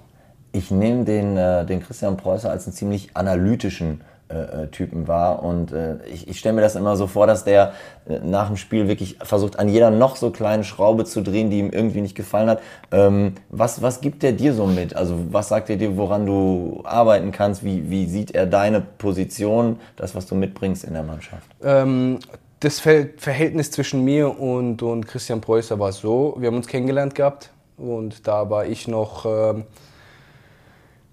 [0.52, 5.72] Ich nehme den, äh, den Christian Preußer als einen ziemlich analytischen äh, Typen wahr und
[5.72, 7.72] äh, ich, ich stelle mir das immer so vor, dass der
[8.08, 11.58] äh, nach dem Spiel wirklich versucht, an jeder noch so kleinen Schraube zu drehen, die
[11.58, 12.60] ihm irgendwie nicht gefallen hat.
[12.90, 14.96] Ähm, was, was gibt der dir so mit?
[14.96, 17.64] Also was sagt er dir, woran du arbeiten kannst?
[17.64, 21.46] Wie, wie sieht er deine Position, das, was du mitbringst in der Mannschaft?
[21.62, 22.18] Ähm,
[22.64, 27.14] das Ver Verhältnis zwischen mir und, und Christian Preußer war so, wir haben uns kennengelernt
[27.14, 29.64] gehabt und da war ich noch ähm,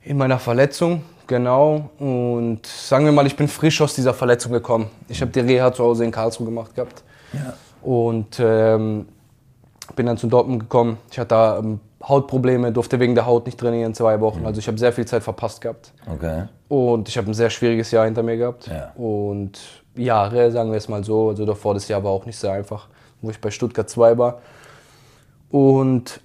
[0.03, 1.89] in meiner Verletzung, genau.
[1.99, 4.87] Und sagen wir mal, ich bin frisch aus dieser Verletzung gekommen.
[5.09, 7.03] Ich habe die Reha zu Hause in Karlsruhe gemacht gehabt.
[7.81, 9.07] Und ähm,
[9.95, 10.97] bin dann zu Dortmund gekommen.
[11.11, 11.79] Ich hatte da ähm,
[12.11, 14.45] Hautprobleme, durfte wegen der Haut nicht trainieren zwei Wochen.
[14.45, 15.93] Also ich habe sehr viel Zeit verpasst gehabt.
[16.13, 16.43] Okay.
[16.67, 18.67] Und ich habe ein sehr schwieriges Jahr hinter mir gehabt.
[18.67, 18.91] Ja.
[18.95, 19.59] Und
[19.95, 21.29] Jahre, sagen wir es mal so.
[21.29, 22.87] Also davor das Jahr war auch nicht sehr einfach,
[23.21, 24.41] wo ich bei Stuttgart 2 war.
[25.49, 26.21] Und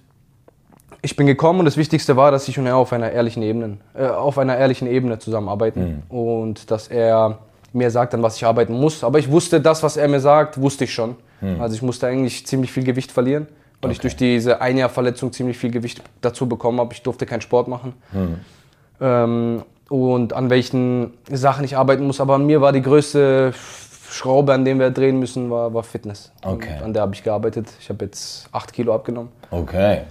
[1.01, 3.77] ich bin gekommen und das Wichtigste war, dass ich und er auf einer ehrlichen Ebene,
[3.95, 6.03] äh, auf einer ehrlichen Ebene zusammenarbeiten.
[6.09, 7.39] Und dass er
[7.73, 9.03] mir sagt dann, was ich arbeiten muss.
[9.03, 11.15] Aber ich wusste das, was er mir sagt, wusste ich schon.
[11.59, 13.47] Also ich musste eigentlich ziemlich viel Gewicht verlieren,
[13.81, 16.93] weil ich durch diese Einjahrverletzung ziemlich viel Gewicht dazu bekommen habe.
[16.93, 17.93] Ich durfte keinen Sport machen.
[18.99, 22.19] Ähm, und an welchen Sachen ich arbeiten muss.
[22.19, 23.53] Aber an mir war die größte
[24.09, 26.31] Schraube, an der wir drehen müssen, war, war Fitness.
[26.43, 26.77] Okay.
[26.77, 27.67] Und an der habe ich gearbeitet.
[27.79, 29.31] Ich habe jetzt 8 Kilo abgenommen.
[29.51, 30.01] Okay.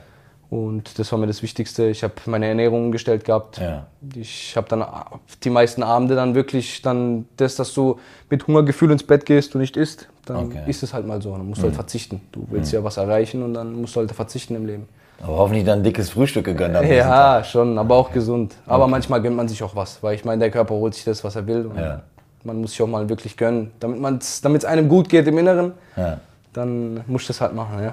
[0.57, 1.87] Und das war mir das Wichtigste.
[1.89, 3.59] Ich habe meine Ernährung umgestellt gehabt.
[3.59, 3.87] Ja.
[4.15, 4.83] Ich habe dann
[5.45, 7.99] die meisten Abende dann wirklich dann das, dass du
[8.31, 10.63] mit Hungergefühl ins Bett gehst und nicht isst, dann Okay.
[10.67, 11.33] ist es halt mal so.
[11.33, 12.23] Dann musst du halt verzichten.
[12.33, 14.89] Du willst ja was erreichen und dann musst du halt verzichten im Leben.
[15.23, 18.55] Aber hoffentlich dann ein dickes Frühstück gegönnt Ja, schon, aber auch gesund.
[18.67, 21.23] Aber manchmal gönnt man sich auch was, weil ich meine, der Körper holt sich das,
[21.23, 21.67] was er will.
[21.67, 22.03] Und Ja.
[22.45, 23.73] Man muss sich auch mal wirklich gönnen.
[23.81, 26.19] Damit es einem gut geht im Inneren, Ja.
[26.53, 27.83] dann muss ich das halt machen.
[27.83, 27.93] Ja.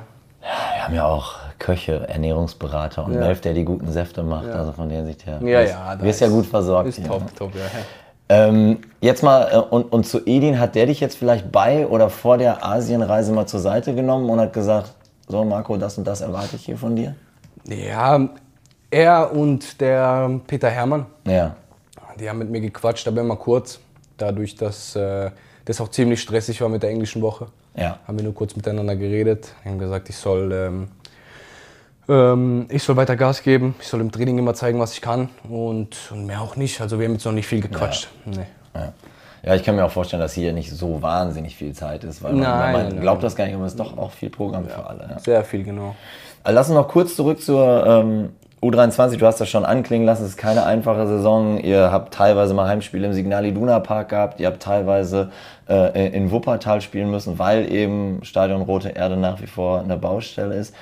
[0.76, 3.20] Wir haben ja auch Köche, Ernährungsberater und Ja.
[3.22, 4.48] Melf, der die guten Säfte macht.
[4.50, 5.40] Also von der Sicht her.
[5.42, 6.90] Ja, wirst- ja, da Wirst ja gut versorgt.
[6.90, 7.28] Ist hier, top, ne?
[7.38, 7.62] top, ja.
[8.30, 12.10] Ähm, jetzt mal, äh, und, und zu Edin, hat der dich jetzt vielleicht bei oder
[12.10, 14.94] vor der Asienreise mal zur Seite genommen und hat gesagt,
[15.28, 17.16] so Marco, das und das erwarte ich hier von dir?
[17.68, 18.30] Ja,
[18.90, 21.56] er und der Peter Hermann, Ja.
[22.20, 23.80] die haben mit mir gequatscht, aber immer kurz.
[24.18, 25.32] Dadurch, dass äh,
[25.66, 27.98] das auch ziemlich stressig war mit der englischen Woche, Ja.
[28.08, 29.54] haben wir nur kurz miteinander geredet.
[29.66, 30.88] Haben gesagt, ich soll, ähm,
[32.06, 35.96] ich soll weiter Gas geben, ich soll im Training immer zeigen, was ich kann und,
[36.12, 36.82] und mehr auch nicht.
[36.82, 38.10] Also wir haben jetzt noch nicht viel gequatscht.
[38.26, 38.46] Nee.
[38.76, 38.94] Ja.
[39.44, 42.34] ja, ich kann mir auch vorstellen, dass hier nicht so wahnsinnig viel Zeit ist, weil
[42.34, 44.68] man, Nein, man nein, glaubt das gar nicht, aber es ist doch auch viel Programm
[44.68, 45.08] für alle.
[45.12, 45.20] Ja.
[45.20, 45.96] Sehr viel, genau.
[46.44, 48.30] Also Lass uns noch kurz zurück zur ähm,
[48.62, 49.18] U23.
[49.18, 50.24] Du hast das schon anklingen lassen.
[50.24, 51.58] Es ist keine einfache Saison.
[51.60, 54.40] Ihr habt teilweise mal Heimspiele im Signal Iduna Park gehabt.
[54.40, 55.32] Ihr habt teilweise
[55.70, 60.56] äh, in Wuppertal spielen müssen, weil eben Stadion Rote Erde nach wie vor eine Baustelle
[60.56, 60.74] ist.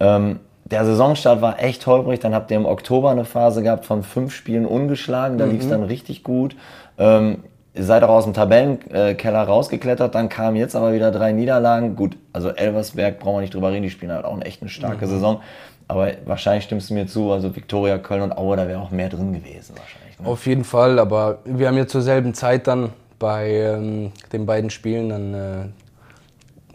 [0.00, 2.20] Ähm, der Saisonstart war echt holprig.
[2.20, 5.38] Dann habt ihr im Oktober eine Phase gehabt von fünf Spielen ungeschlagen.
[5.38, 6.56] Da lief es dann richtig gut.
[6.98, 10.14] Ähm, ihr seid auch aus dem Tabellenkeller rausgeklettert.
[10.14, 11.94] Dann kamen jetzt aber wieder drei Niederlagen.
[11.94, 13.84] Gut, also Elversberg brauchen wir nicht drüber reden.
[13.84, 15.40] Die spielen halt auch eine echt eine starke Saison.
[15.88, 17.30] Aber wahrscheinlich stimmst du mir zu.
[17.30, 20.18] Also Viktoria, Köln und Aue, da wäre auch mehr drin gewesen wahrscheinlich.
[20.18, 20.26] Ne?
[20.26, 24.70] Auf jeden Fall, aber wir haben ja zur selben Zeit dann bei ähm, den beiden
[24.70, 25.66] Spielen dann äh,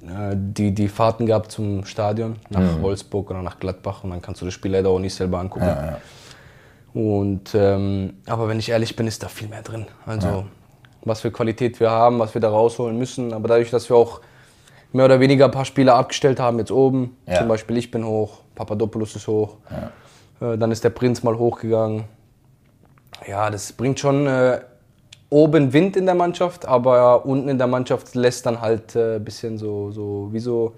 [0.04, 4.46] die, die Fahrten gehabt zum Stadion, nach Wolfsburg oder nach Gladbach und dann kannst du
[4.46, 5.70] das Spiel leider auch nicht selber angucken.
[6.94, 9.86] Und, ähm, aber wenn ich ehrlich bin, ist da viel mehr drin.
[10.06, 10.46] Also
[11.04, 13.34] was für Qualität wir haben, was wir da rausholen müssen.
[13.34, 14.22] Aber dadurch, dass wir auch
[14.92, 17.38] mehr oder weniger ein paar Spieler abgestellt haben, jetzt oben, Ja.
[17.40, 19.58] zum Beispiel ich bin hoch, Papadopoulos ist hoch,
[20.42, 22.04] äh, dann ist der Prinz mal hochgegangen.
[23.28, 24.60] Ja, das bringt schon äh,
[25.32, 29.20] oben Wind in der Mannschaft, aber unten in der Mannschaft lässt dann halt ein äh,
[29.20, 30.74] bisschen so, so, wie so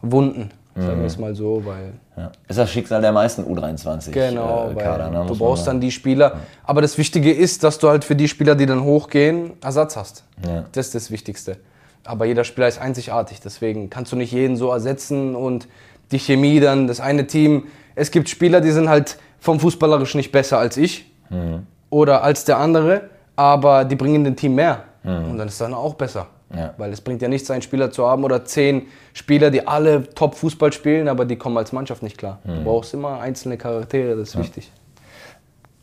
[0.00, 2.32] Wunden, sagen wir es mal so, weil Ja.
[2.48, 5.10] Ist das Schicksal der meisten U23 Genau, äh, weil Kader.
[5.10, 5.24] Ne?
[5.28, 6.38] du brauchst dann die Spieler.
[6.64, 10.24] Aber das Wichtige ist, dass du halt für die Spieler, die dann hochgehen, Ersatz hast.
[10.46, 10.64] Ja.
[10.72, 11.58] Das ist das Wichtigste.
[12.04, 15.68] Aber jeder Spieler ist einzigartig, deswegen kannst du nicht jeden so ersetzen und
[16.10, 17.64] die Chemie dann, das eine Team.
[17.94, 21.66] Es gibt Spieler, die sind halt vom Fußballerisch nicht besser als ich Mhm.
[21.90, 23.02] oder als der andere,
[23.42, 24.84] aber die bringen dem Team mehr.
[25.04, 26.28] Und dann ist dann auch besser.
[26.50, 26.58] Mhm.
[26.58, 26.74] Ja.
[26.76, 30.72] Weil es bringt ja nichts, einen Spieler zu haben oder zehn Spieler, die alle Top-Fußball
[30.72, 32.38] spielen, aber die kommen als Mannschaft nicht klar.
[32.44, 32.56] Mhm.
[32.56, 34.70] Du brauchst immer einzelne Charaktere, das ist wichtig.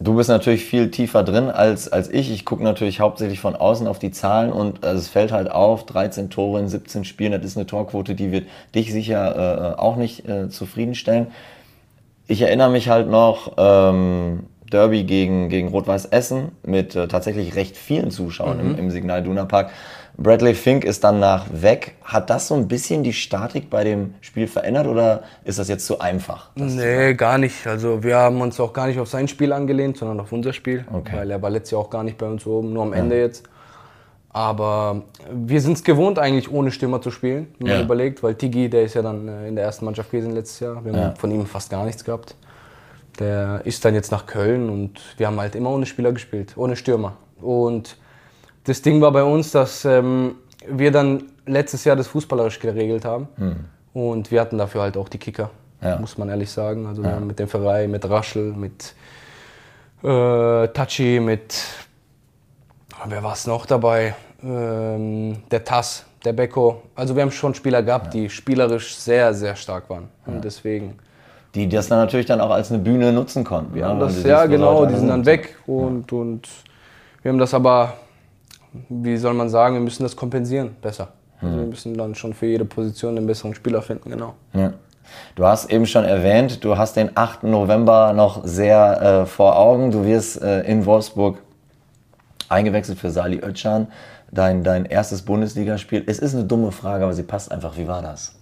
[0.02, 2.32] Du bist natürlich viel tiefer drin als, als ich.
[2.32, 5.86] Ich gucke natürlich hauptsächlich von außen auf die Zahlen und also es fällt halt auf,
[5.86, 9.98] 13 Tore in 17 Spielen, das ist eine Torquote, die wird dich sicher äh, auch
[9.98, 11.28] nicht äh, zufriedenstellen.
[12.28, 17.76] Ich erinnere mich halt noch, ähm, Derby gegen, gegen Rot-Weiß Essen mit äh, tatsächlich recht
[17.78, 19.72] vielen Zuschauern im, im Signal Duna Park.
[20.18, 21.96] Bradley Fink ist dann nach weg.
[22.04, 25.86] Hat das so ein bisschen die Statik bei dem Spiel verändert oder ist das jetzt
[25.86, 26.50] zu einfach?
[26.56, 27.66] Nee, gar nicht.
[27.66, 30.84] Also wir haben uns auch gar nicht auf sein Spiel angelehnt, sondern auf unser Spiel.
[30.92, 31.16] Okay.
[31.16, 33.44] Weil er war letztes Jahr auch gar nicht bei uns oben, nur am Ende jetzt.
[34.32, 35.04] Aber
[35.34, 37.84] wir sind es gewohnt, eigentlich ohne Stürmer zu spielen, wenn man Ja.
[37.86, 40.84] überlegt, weil Tigi, der ist ja dann äh, in der ersten Mannschaft gewesen letztes Jahr.
[40.86, 41.14] Wir haben Ja.
[41.18, 42.36] von ihm fast gar nichts gehabt.
[43.20, 46.76] Der ist dann jetzt nach Köln und wir haben halt immer ohne Spieler gespielt, ohne
[46.76, 47.18] Stürmer.
[47.42, 47.98] Und
[48.64, 50.36] das Ding war bei uns, dass ähm,
[50.68, 53.28] wir dann letztes Jahr das fußballerisch geregelt haben.
[53.94, 55.50] Und wir hatten dafür halt auch die Kicker,
[55.82, 55.98] Ja.
[55.98, 56.86] muss man ehrlich sagen.
[56.86, 58.94] Also haben mit dem Verein, mit Raschel, mit
[60.04, 61.56] äh, Tachi, mit
[63.06, 64.16] wer war es noch dabei?
[64.44, 66.84] Ähm, der Tass, der Beko.
[66.96, 70.08] Also wir haben schon Spieler gehabt, die spielerisch sehr, sehr stark waren.
[70.26, 71.00] Und deswegen.
[71.56, 73.80] Die das dann natürlich dann auch als eine Bühne nutzen konnten.
[73.80, 76.48] Weil das, siehst, ja genau, die sind dann weg und, und
[77.22, 77.94] wir haben das aber,
[78.90, 81.10] wie soll man sagen, wir müssen das kompensieren besser.
[81.42, 84.34] Also wir müssen dann schon für jede Position einen besseren Spieler finden, genau.
[84.54, 84.74] Ja.
[85.36, 87.44] Du hast eben schon erwähnt, du hast den 8.
[87.44, 89.90] November noch sehr äh, vor Augen.
[89.90, 91.40] Du wirst äh, in Wolfsburg
[92.48, 93.88] eingewechselt für Sali Özcan,
[94.32, 96.04] dein, dein erstes Bundesligaspiel.
[96.06, 97.78] Es ist eine dumme Frage, aber sie passt einfach.
[97.78, 98.38] Wie war das?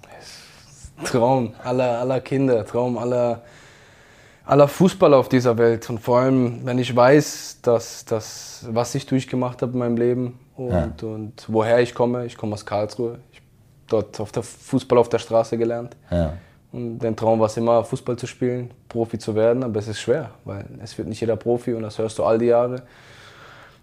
[1.05, 3.41] Traum aller, aller Kinder, Traum aller,
[4.45, 5.89] aller Fußballer auf dieser Welt.
[5.89, 10.39] Und vor allem, wenn ich weiß, dass, dass, was ich durchgemacht habe in meinem Leben
[10.55, 10.89] und, Ja.
[11.07, 12.25] und woher ich komme.
[12.25, 13.19] Ich komme aus Karlsruhe.
[13.31, 13.47] Ich habe
[13.88, 15.95] dort auf der Fußball auf der Straße gelernt.
[16.10, 16.33] Ja.
[16.71, 20.01] Und dein Traum war es immer, Fußball zu spielen, Profi zu werden, aber es ist
[20.01, 22.81] schwer, weil es wird nicht jeder Profi und das hörst du all die Jahre.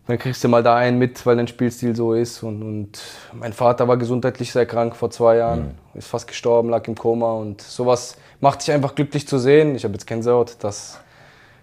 [0.07, 2.43] Dann kriegst du mal da einen mit, weil dein Spielstil so ist.
[2.43, 3.01] Und, und
[3.33, 7.33] mein Vater war gesundheitlich sehr krank vor zwei Jahren, ist fast gestorben, lag im Koma.
[7.33, 9.75] Und sowas macht dich einfach glücklich zu sehen.
[9.75, 10.99] Ich habe jetzt Gänsehaut, dass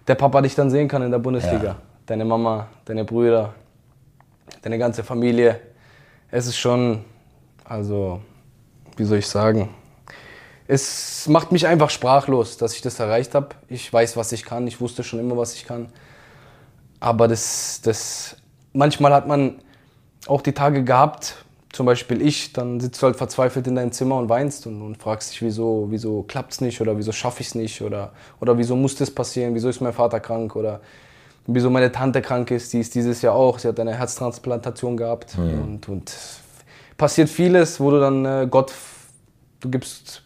[0.08, 1.64] der Papa dich dann sehen kann in der Bundesliga.
[1.64, 1.76] Ja.
[2.08, 3.54] Deine Mama, deine Brüder,
[4.64, 5.60] deine ganze Familie.
[6.32, 7.06] Es ist schon,
[7.64, 8.22] also,
[8.98, 9.70] wie soll ich sagen,
[10.68, 13.50] es macht mich einfach sprachlos, dass ich das erreicht habe.
[13.68, 14.66] Ich weiß, was ich kann.
[14.68, 15.90] Ich wusste schon immer, was ich kann.
[17.02, 18.38] Aber das, das,
[18.74, 19.56] manchmal hat man
[20.28, 24.18] auch die Tage gehabt, zum Beispiel ich, dann sitzt du halt verzweifelt in deinem Zimmer
[24.18, 27.48] und weinst und, und fragst dich, wieso, wieso klappt es nicht oder wieso schaffe ich
[27.48, 30.82] es nicht oder, oder wieso muss das passieren, wieso ist mein Vater krank oder
[31.48, 35.36] wieso meine Tante krank ist, die ist dieses Jahr auch, sie hat eine Herztransplantation gehabt
[35.38, 36.14] und, und
[36.98, 38.74] passiert vieles, wo du dann äh, Gott,
[39.62, 40.24] du gibst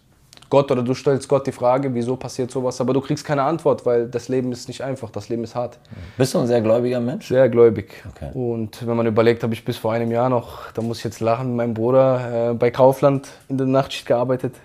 [0.56, 3.86] Gott oder du stellst Gott die Frage, wieso passiert sowas, aber du kriegst keine Antwort,
[3.86, 5.78] weil das Leben ist nicht einfach, das Leben ist hart.
[6.18, 7.28] Bist du ein sehr gläubiger Mensch?
[7.28, 8.02] Sehr gläubig.
[8.10, 8.30] Okay.
[8.34, 11.20] Und wenn man überlegt, habe ich bis vor einem Jahr noch, da muss ich jetzt
[11.20, 14.56] lachen, mit meinem Bruder äh, bei Kaufland in der Nachtschicht gearbeitet,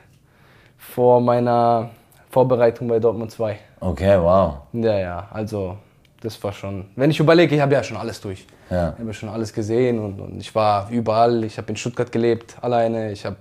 [0.79, 1.91] vor meiner
[2.31, 3.59] Vorbereitung bei Dortmund 2.
[3.81, 4.59] Okay, wow.
[4.73, 5.77] Ja, ja, also
[6.21, 8.47] das war schon, wenn ich überlege, ich habe ja schon alles durch.
[8.71, 8.93] Ja.
[8.97, 11.45] Ich habe schon alles gesehen und, und ich war überall.
[11.45, 13.11] Ich habe in Stuttgart gelebt, alleine.
[13.13, 13.37] Ich habe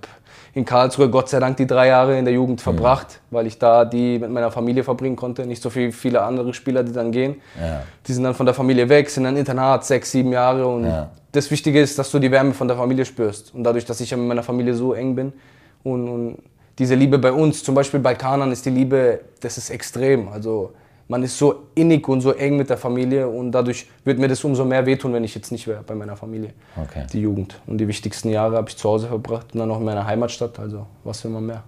[0.54, 3.84] in Karlsruhe Gott sei Dank die drei Jahre in der Jugend verbracht, weil ich da
[3.84, 5.46] die mit meiner Familie verbringen konnte.
[5.46, 7.36] Nicht so viel, viele andere Spieler, die dann gehen.
[7.60, 7.82] Ja.
[8.06, 10.66] Die sind dann von der Familie weg, sind dann Internat, sechs, sieben Jahre.
[10.66, 11.10] Und Ja.
[11.32, 13.54] das Wichtige ist, dass du die Wärme von der Familie spürst.
[13.54, 15.32] Und dadurch, dass ich ja mit meiner Familie so eng bin
[15.84, 16.38] und, und
[16.78, 20.28] diese Liebe bei uns, zum Beispiel bei Kanan, ist die Liebe, das ist extrem.
[20.28, 20.72] Also
[21.10, 24.44] man ist so innig und so eng mit der Familie und dadurch wird mir das
[24.44, 26.50] umso mehr wehtun, wenn ich jetzt nicht wäre bei meiner Familie.
[26.80, 27.04] Okay.
[27.12, 27.60] Die Jugend.
[27.66, 30.60] Und die wichtigsten Jahre habe ich zu Hause verbracht und dann noch in meiner Heimatstadt.
[30.60, 31.64] Also was will man mehr?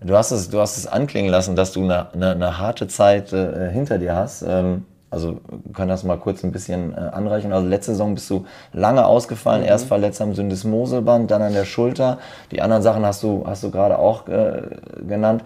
[0.00, 3.32] Du hast es, du hast es anklingen lassen, dass du eine, eine, eine harte Zeit
[3.32, 4.42] äh, hinter dir hast.
[4.42, 7.52] Ähm, also wir können das mal kurz ein bisschen äh, anreichen.
[7.52, 12.18] Also letzte Saison bist du lange ausgefallen, erst verletzt am Syndesmoseband, dann an der Schulter.
[12.50, 14.62] Die anderen Sachen hast du, hast du gerade auch äh,
[15.06, 15.44] genannt.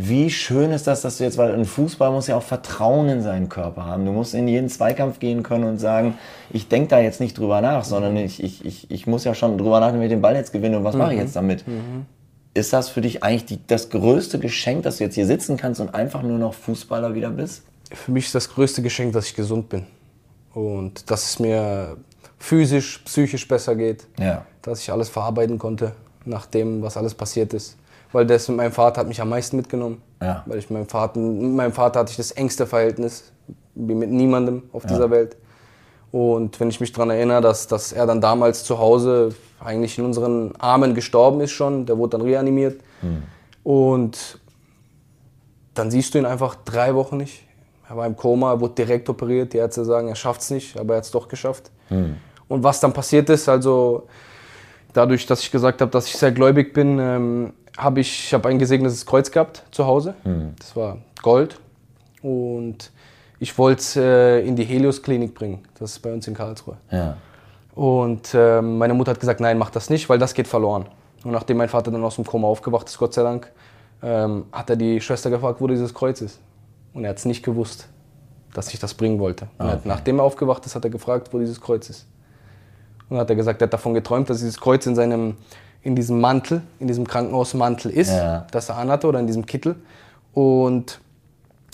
[0.00, 3.20] Wie schön ist das, dass du jetzt, weil ein Fußball muss ja auch Vertrauen in
[3.20, 4.06] seinen Körper haben.
[4.06, 6.16] Du musst in jeden Zweikampf gehen können und sagen,
[6.50, 9.58] ich denke da jetzt nicht drüber nach, sondern ich, ich, ich, ich muss ja schon
[9.58, 11.64] drüber nachdenken, wenn ich den Ball jetzt gewinne und was mache ich jetzt damit?
[12.54, 15.80] Ist das für dich eigentlich die, das größte Geschenk, dass du jetzt hier sitzen kannst
[15.80, 17.64] und einfach nur noch Fußballer wieder bist?
[17.90, 19.84] Für mich ist das größte Geschenk, dass ich gesund bin.
[20.54, 21.96] Und dass es mir
[22.38, 24.06] physisch, psychisch besser geht.
[24.20, 24.46] Ja.
[24.62, 25.90] Dass ich alles verarbeiten konnte,
[26.24, 27.76] nach dem, was alles passiert ist.
[28.12, 30.02] Weil das mit meinem Vater hat mich am meisten mitgenommen.
[30.22, 30.42] Ja.
[30.46, 33.32] Weil ich mit meinem Vater, mit meinem Vater hatte ich das engste Verhältnis,
[33.74, 35.36] wie mit niemandem auf dieser Welt.
[36.10, 40.04] Und wenn ich mich daran erinnere, dass, dass er dann damals zu Hause eigentlich in
[40.06, 42.80] unseren Armen gestorben ist schon, der wurde dann reanimiert.
[43.62, 44.38] Und
[45.74, 47.44] dann siehst du ihn einfach drei Wochen nicht.
[47.88, 49.52] Er war im Koma, er wurde direkt operiert.
[49.52, 51.70] Die Ärzte sagen, er schafft es nicht, aber er hat es doch geschafft.
[52.48, 54.06] Und was dann passiert ist, also
[54.92, 58.48] dadurch, dass ich gesagt habe, dass ich sehr gläubig bin, ähm, habe ich, ich habe
[58.48, 60.14] ein gesegnetes Kreuz gehabt zu Hause.
[60.58, 61.60] Das war Gold.
[62.22, 62.90] Und
[63.38, 65.60] ich wollte es äh, in die Helios-Klinik bringen.
[65.78, 66.76] Das ist bei uns in Karlsruhe.
[66.90, 67.16] Ja.
[67.74, 70.86] Und ähm, meine Mutter hat gesagt, nein, mach das nicht, weil das geht verloren.
[71.22, 73.52] Und nachdem mein Vater dann aus dem Koma aufgewacht ist, Gott sei Dank,
[74.02, 76.40] ähm, hat er die Schwester gefragt, wo dieses Kreuz ist.
[76.92, 77.88] Und er hat es nicht gewusst,
[78.52, 79.48] dass ich das bringen wollte.
[79.58, 82.06] Und er hat, nachdem er aufgewacht ist, hat er gefragt, wo dieses Kreuz ist.
[83.08, 85.36] Und dann hat er gesagt, er hat davon geträumt, dass dieses Kreuz in seinem,
[85.82, 88.46] in diesem Mantel, in diesem Krankenhausmantel ist, Ja.
[88.50, 89.76] das er anhatte oder in diesem Kittel.
[90.34, 91.00] Und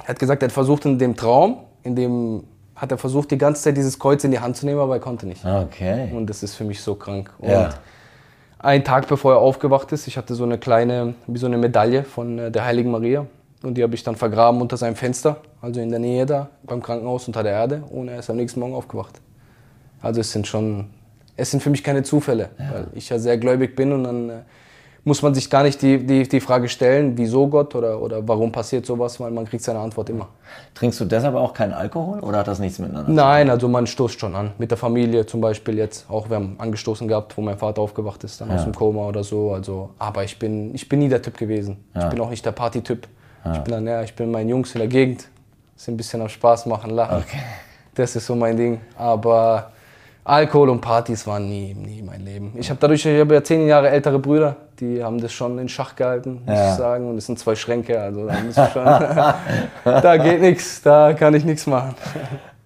[0.03, 2.45] er hat gesagt, er hat versucht in dem Traum, in dem
[2.77, 5.01] hat er versucht, die ganze Zeit dieses Kreuz in die Hand zu nehmen, aber er
[5.01, 5.45] konnte nicht.
[5.45, 6.11] Okay.
[6.15, 7.31] Und das ist für mich so krank.
[7.39, 7.71] Und Ja.
[8.59, 12.03] ein Tag bevor er aufgewacht ist, ich hatte so eine kleine, wie so eine Medaille
[12.05, 13.27] von äh, der Heiligen Maria.
[13.63, 16.83] Und die habe ich dann vergraben unter seinem Fenster, also in der Nähe da, beim
[16.83, 17.83] Krankenhaus unter der Erde.
[17.91, 19.21] Und er ist am nächsten Morgen aufgewacht.
[20.03, 20.89] Also es sind schon,
[21.37, 24.33] es sind für mich keine Zufälle, weil ich ja sehr gläubig bin und dann äh,
[25.05, 28.51] muss man sich gar nicht die, die, die Frage stellen, wieso Gott oder, oder warum
[28.51, 30.29] passiert sowas, weil man kriegt seine Antwort immer.
[30.75, 34.19] Trinkst du deshalb auch keinen Alkohol oder hat das nichts miteinander Nein, also man stoßt
[34.19, 34.53] schon an.
[34.59, 36.09] Mit der Familie zum Beispiel jetzt.
[36.09, 39.23] Auch wir haben angestoßen gehabt, wo mein Vater aufgewacht ist, dann aus dem Koma oder
[39.23, 39.53] so.
[39.53, 41.85] Also, aber ich bin, ich bin nie der Typ gewesen.
[41.95, 43.07] Ich bin auch nicht der Partytyp.
[43.53, 45.29] Ich bin dann, ja, ich bin meinen Jungs in der Gegend.
[45.77, 47.19] Das ein bisschen am Spaß machen, lachen.
[47.19, 47.41] Okay.
[47.95, 48.81] Das ist so mein Ding.
[48.97, 49.73] Aber
[50.27, 52.53] Alkohol und Partys waren nie, nie mein Leben.
[52.57, 55.69] Ich habe dadurch, ich habe ja zehn Jahre ältere Brüder, die haben das schon in
[55.69, 56.71] Schach gehalten, muss Ja.
[56.71, 57.11] ich sagen.
[57.11, 58.85] Und es sind zwei Schränke, also da, muss ich schon,
[59.85, 61.95] da geht nichts, da kann ich nichts machen.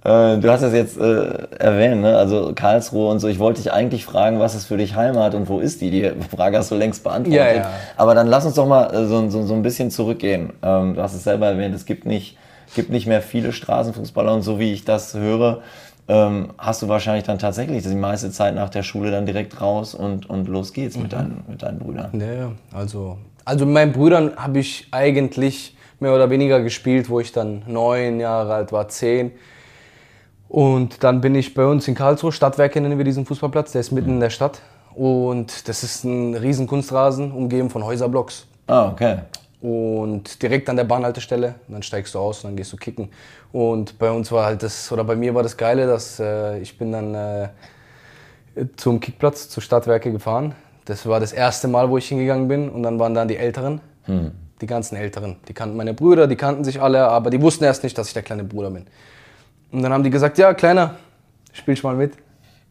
[0.04, 2.16] Äh, du hast es jetzt äh, erwähnt, ne?
[2.16, 3.26] also Karlsruhe und so.
[3.26, 5.90] Ich wollte dich eigentlich fragen, was ist für dich Heimat und wo ist die?
[5.90, 7.34] Die Frage hast du längst beantwortet.
[7.40, 7.70] Ja, ja.
[7.96, 10.52] Aber dann lass uns doch mal äh, so, so, so ein bisschen zurückgehen.
[10.62, 12.38] Ähm, du hast es selber erwähnt, es gibt nicht,
[12.76, 15.62] gibt nicht mehr viele Straßenfußballer und so wie ich das höre,
[16.08, 19.94] ähm, hast du wahrscheinlich dann tatsächlich die meiste Zeit nach der Schule dann direkt raus
[19.94, 22.10] und, und los geht's mit, deinen, mit deinen Brüdern.
[22.18, 27.32] Ja, also, also mit meinen Brüdern habe ich eigentlich mehr oder weniger gespielt, wo ich
[27.32, 29.32] dann neun Jahre alt war, zehn.
[30.48, 33.92] Und dann bin ich bei uns in Karlsruhe, Stadtwerke nennen wir diesen Fußballplatz, der ist
[33.92, 34.62] mitten in der Stadt.
[34.94, 38.46] Und das ist ein riesen Kunstrasen, umgeben von Häuserblocks.
[38.66, 39.18] Ah, okay.
[39.60, 43.10] Und direkt an der Bahnhaltestelle, und dann steigst du aus und dann gehst du kicken.
[43.52, 46.78] Und bei uns war halt das, oder bei mir war das Geile, dass äh, ich
[46.78, 47.48] bin dann äh,
[48.76, 50.54] zum Kickplatz, zu Stadtwerke gefahren.
[50.84, 52.70] Das war das erste Mal, wo ich hingegangen bin.
[52.70, 53.80] Und dann waren dann die Älteren,
[54.60, 55.36] die ganzen Älteren.
[55.48, 58.14] Die kannten meine Brüder, die kannten sich alle, aber die wussten erst nicht, dass ich
[58.14, 58.86] der kleine Bruder bin.
[59.70, 60.96] Und dann haben die gesagt, ja, Kleiner,
[61.52, 62.14] spielst mal mit.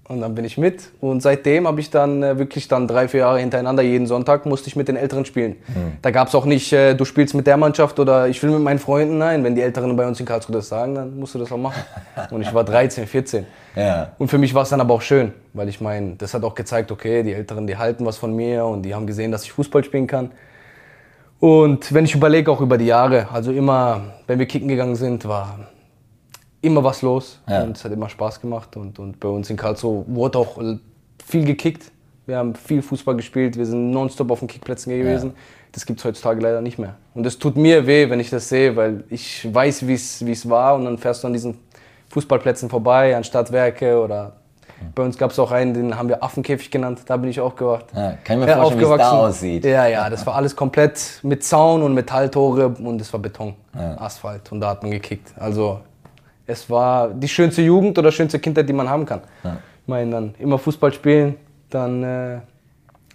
[0.07, 0.89] Und dann bin ich mit.
[1.01, 4.69] Und seitdem habe ich dann äh, wirklich dann drei, vier Jahre hintereinander, jeden Sonntag musste
[4.69, 5.57] ich mit den Älteren spielen.
[6.01, 8.61] Da gab es auch nicht, äh, du spielst mit der Mannschaft oder ich will mit
[8.61, 9.17] meinen Freunden.
[9.17, 11.57] Nein, wenn die Älteren bei uns in Karlsruhe das sagen, dann musst du das auch
[11.57, 11.81] machen.
[12.31, 13.45] Und ich war 13, 14.
[13.75, 14.11] Ja.
[14.17, 16.55] Und für mich war es dann aber auch schön, weil ich meine, das hat auch
[16.55, 19.51] gezeigt, okay, die Älteren, die halten was von mir und die haben gesehen, dass ich
[19.51, 20.31] Fußball spielen kann.
[21.39, 25.27] Und wenn ich überlege, auch über die Jahre, also immer, wenn wir kicken gegangen sind,
[25.27, 25.59] war
[26.61, 27.63] immer was los Ja.
[27.63, 28.75] und es hat immer Spaß gemacht.
[28.77, 30.57] Und, und bei uns in Karlsruhe wurde auch
[31.25, 31.91] viel gekickt.
[32.25, 35.33] Wir haben viel Fußball gespielt, wir sind nonstop auf den Kickplätzen gewesen.
[35.71, 36.95] Das gibt es heutzutage leider nicht mehr.
[37.13, 40.75] Und es tut mir weh, wenn ich das sehe, weil ich weiß, wie es war
[40.75, 41.57] und dann fährst du an diesen
[42.09, 44.33] Fußballplätzen vorbei, an Stadtwerke oder
[44.93, 47.55] bei uns gab es auch einen, den haben wir Affenkäfig genannt, da bin ich auch
[47.55, 47.85] gewacht.
[47.95, 49.65] Ja, kann ich mir vorstellen, wie es da aussieht.
[49.65, 54.51] Ja, ja, das war alles komplett mit Zaun und Metalltore und es war Beton, Asphalt
[54.51, 55.33] und da hat man gekickt.
[55.37, 55.79] Also
[56.47, 59.21] es war die schönste Jugend oder schönste Kindheit, die man haben kann.
[59.43, 61.35] Ich meine, dann immer Fußball spielen,
[61.69, 62.39] dann äh,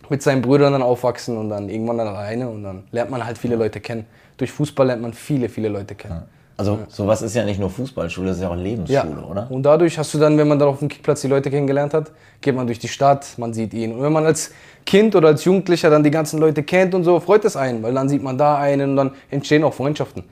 [0.09, 3.38] mit seinen Brüdern dann aufwachsen und dann irgendwann dann alleine und dann lernt man halt
[3.38, 4.07] viele Leute kennen.
[4.37, 6.23] Durch Fußball lernt man viele, viele Leute kennen.
[6.57, 9.51] Also sowas ist ja nicht nur Fußballschule, das ist ja auch Lebensschule, oder?
[9.51, 12.12] Und dadurch hast du dann, wenn man dann auf dem Kickplatz die Leute kennengelernt hat,
[12.40, 13.92] geht man durch die Stadt, man sieht ihn.
[13.95, 14.53] Und wenn man als
[14.85, 17.95] Kind oder als Jugendlicher dann die ganzen Leute kennt und so, freut es einen, weil
[17.95, 20.25] dann sieht man da einen und dann entstehen auch Freundschaften.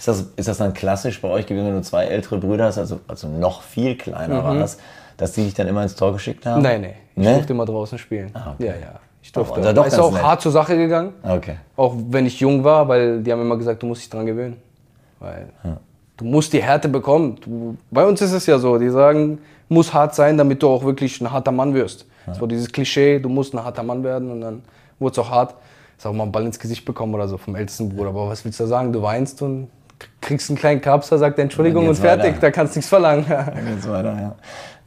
[0.00, 2.78] Ist das, ist das dann klassisch bei euch gewesen, wenn du zwei ältere Brüder hast,
[2.78, 4.80] also, also noch viel kleiner warst,
[5.18, 6.60] dass die dich dann immer ins Tor geschickt haben?
[6.60, 6.62] Mhm.
[6.62, 7.34] Nein, nee, ich Ne?
[7.34, 8.30] durfte immer draußen spielen.
[8.32, 8.68] Ah, okay.
[8.68, 9.56] Ja, ja, ich durfte.
[9.56, 10.22] also doch ist auch nett.
[10.22, 11.56] hart zur Sache gegangen, Okay.
[11.76, 14.56] auch wenn ich jung war, weil die haben immer gesagt, du musst dich dran gewöhnen.
[15.18, 15.48] Weil
[16.16, 17.36] du musst die Härte bekommen.
[17.42, 20.82] Du, bei uns ist es ja so, die sagen, muss hart sein, damit du auch
[20.82, 22.06] wirklich ein harter Mann wirst.
[22.38, 24.62] So dieses Klischee, du musst ein harter Mann werden und dann
[24.98, 25.54] wurde es auch hart.
[25.98, 28.08] Ist auch mal einen Ball ins Gesicht bekommen oder so vom ältesten Bruder.
[28.10, 28.92] Aber was willst du da sagen?
[28.94, 29.68] Du weinst und
[30.20, 32.40] kriegst einen kleinen Kapser, sagt Entschuldigung und fertig, weiter.
[32.40, 33.24] da kannst du nichts verlangen.
[33.28, 34.36] Dann geht's weiter, ja.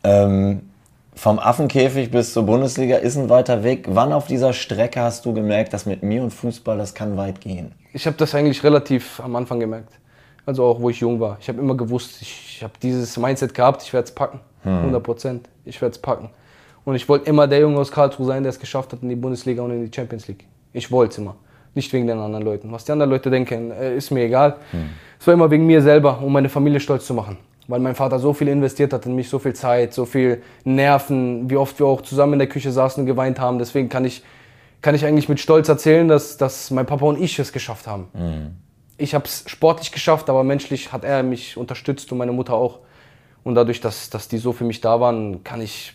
[0.03, 0.69] Ähm,
[1.15, 3.85] vom Affenkäfig bis zur Bundesliga ist ein weiter Weg.
[3.89, 7.39] Wann auf dieser Strecke hast du gemerkt, dass mit mir und Fußball, das kann weit
[7.39, 7.73] gehen?
[7.93, 9.93] Ich habe das eigentlich relativ am Anfang gemerkt.
[10.45, 11.37] Also auch, wo ich jung war.
[11.39, 14.39] Ich habe immer gewusst, ich, ich habe dieses Mindset gehabt, ich werde es packen.
[14.65, 15.49] 100 Prozent.
[15.65, 16.29] Ich werde es packen.
[16.85, 19.15] Und ich wollte immer der Junge aus Karlsruhe sein, der es geschafft hat in die
[19.15, 20.45] Bundesliga und in die Champions League.
[20.73, 21.35] Ich wollte es immer.
[21.75, 22.71] Nicht wegen den anderen Leuten.
[22.71, 24.57] Was die anderen Leute denken, äh, ist mir egal.
[25.19, 27.37] Es war immer wegen mir selber, um meine Familie stolz zu machen.
[27.67, 31.49] Weil mein Vater so viel investiert hat in mich, so viel Zeit, so viel Nerven,
[31.49, 33.57] wie oft wir auch zusammen in der Küche saßen und geweint haben.
[33.57, 34.21] Deswegen kann ich,
[34.81, 38.07] kann ich eigentlich mit Stolz erzählen, dass, dass mein Papa und ich es geschafft haben.
[38.97, 42.79] Ich habe es sportlich geschafft, aber menschlich hat er mich unterstützt und meine Mutter auch.
[43.45, 45.93] Und dadurch, dass, dass die so für mich da waren, kann ich,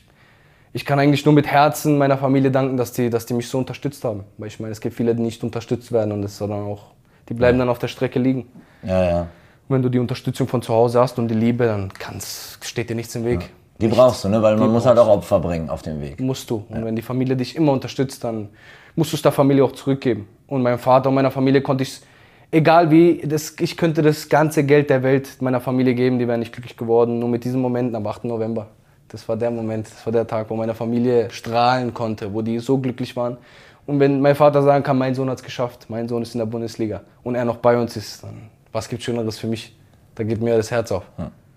[0.72, 3.58] ich kann eigentlich nur mit Herzen meiner Familie danken, dass die, dass die mich so
[3.58, 4.24] unterstützt haben.
[4.36, 6.92] Weil ich meine, es gibt viele, die nicht unterstützt werden und das dann auch,
[7.28, 8.46] die bleiben dann auf der Strecke liegen.
[8.82, 9.20] Ja, ja.
[9.20, 12.90] Und wenn du die Unterstützung von zu Hause hast und die Liebe, dann kann's, steht
[12.90, 13.50] dir nichts im Weg.
[13.80, 14.42] Die brauchst du, ne?
[14.42, 16.20] weil man muss halt auch Opfer bringen auf dem Weg.
[16.20, 16.64] Musst du.
[16.68, 18.48] Und wenn die Familie dich immer unterstützt, dann
[18.96, 20.26] musst du es der Familie auch zurückgeben.
[20.48, 22.02] Und meinem Vater und meiner Familie konnte ich es,
[22.50, 26.40] egal wie, das, ich könnte das ganze Geld der Welt meiner Familie geben, die wären
[26.40, 27.20] nicht glücklich geworden.
[27.20, 28.24] Nur mit diesem Moment am 8.
[28.24, 28.66] November.
[29.08, 32.58] Das war der Moment, das war der Tag, wo meine Familie strahlen konnte, wo die
[32.58, 33.38] so glücklich waren.
[33.86, 36.40] Und wenn mein Vater sagen kann, mein Sohn hat es geschafft, mein Sohn ist in
[36.40, 39.74] der Bundesliga und er noch bei uns ist, dann was gibt Schöneres für mich?
[40.14, 41.04] Da geht mir das Herz auf.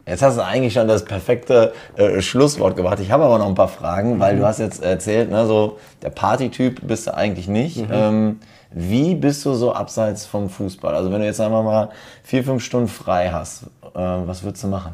[0.07, 2.99] Jetzt hast du eigentlich schon das perfekte äh, Schlusswort gebracht.
[2.99, 6.09] Ich habe aber noch ein paar Fragen, weil du hast jetzt erzählt, ne, so der
[6.09, 7.85] Partytyp bist du eigentlich nicht.
[7.91, 8.39] Ähm,
[8.71, 10.95] wie bist du so abseits vom Fußball?
[10.95, 11.89] Also wenn du jetzt einfach mal
[12.23, 14.93] vier, fünf Stunden frei hast, äh, was würdest du machen?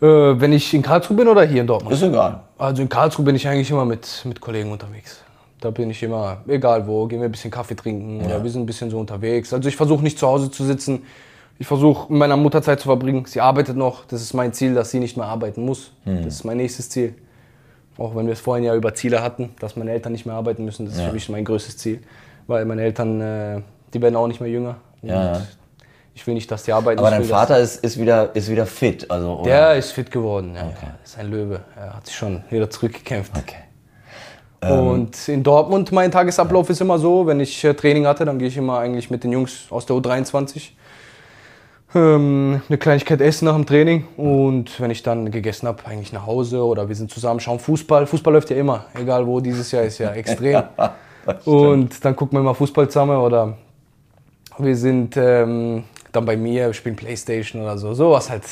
[0.00, 0.06] Äh,
[0.40, 1.94] wenn ich in Karlsruhe bin oder hier in Dortmund?
[1.94, 2.40] Ist egal.
[2.58, 5.22] Also in Karlsruhe bin ich eigentlich immer mit, mit Kollegen unterwegs.
[5.60, 8.62] Da bin ich immer, egal wo, gehen wir ein bisschen Kaffee trinken oder wir sind
[8.62, 9.52] ein bisschen so unterwegs.
[9.54, 11.04] Also ich versuche nicht zu Hause zu sitzen.
[11.58, 13.24] Ich versuche meiner Mutter Zeit zu verbringen.
[13.26, 14.04] Sie arbeitet noch.
[14.06, 15.92] Das ist mein Ziel, dass sie nicht mehr arbeiten muss.
[16.04, 17.14] Das ist mein nächstes Ziel.
[17.96, 20.64] Auch wenn wir es vorhin ja über Ziele hatten, dass meine Eltern nicht mehr arbeiten
[20.64, 20.84] müssen.
[20.84, 21.06] Das ist Ja.
[21.08, 22.00] für mich mein größtes Ziel.
[22.48, 23.60] Weil meine Eltern, äh,
[23.94, 24.76] die werden auch nicht mehr jünger.
[25.02, 25.42] Ja, ja.
[26.14, 27.00] Ich will nicht, dass die arbeiten.
[27.00, 29.10] Aber dein Vater ist, ist, wieder, ist wieder fit.
[29.10, 29.50] Also, oder?
[29.50, 30.54] Der ist fit geworden.
[30.54, 30.74] Ja, ja.
[31.02, 31.60] ist ein Löwe.
[31.76, 33.32] Er hat sich schon wieder zurückgekämpft.
[33.36, 33.56] Okay.
[34.62, 34.86] Ähm.
[34.86, 38.48] Und in Dortmund, mein Tagesablauf ist immer so, wenn ich äh, Training hatte, dann gehe
[38.48, 40.70] ich immer eigentlich mit den Jungs aus der U23
[41.94, 44.04] ähm, eine Kleinigkeit essen nach dem Training.
[44.16, 48.06] Und wenn ich dann gegessen habe, eigentlich nach Hause oder wir sind zusammen, schauen Fußball.
[48.06, 50.62] Fußball läuft ja immer, egal wo, dieses Jahr ist ja extrem.
[51.44, 53.56] Und dann gucken wir mal Fußball zusammen oder
[54.58, 55.84] wir sind ähm,
[56.14, 57.94] dann bei mir, spielen Playstation oder so.
[57.94, 58.42] Sowas halt.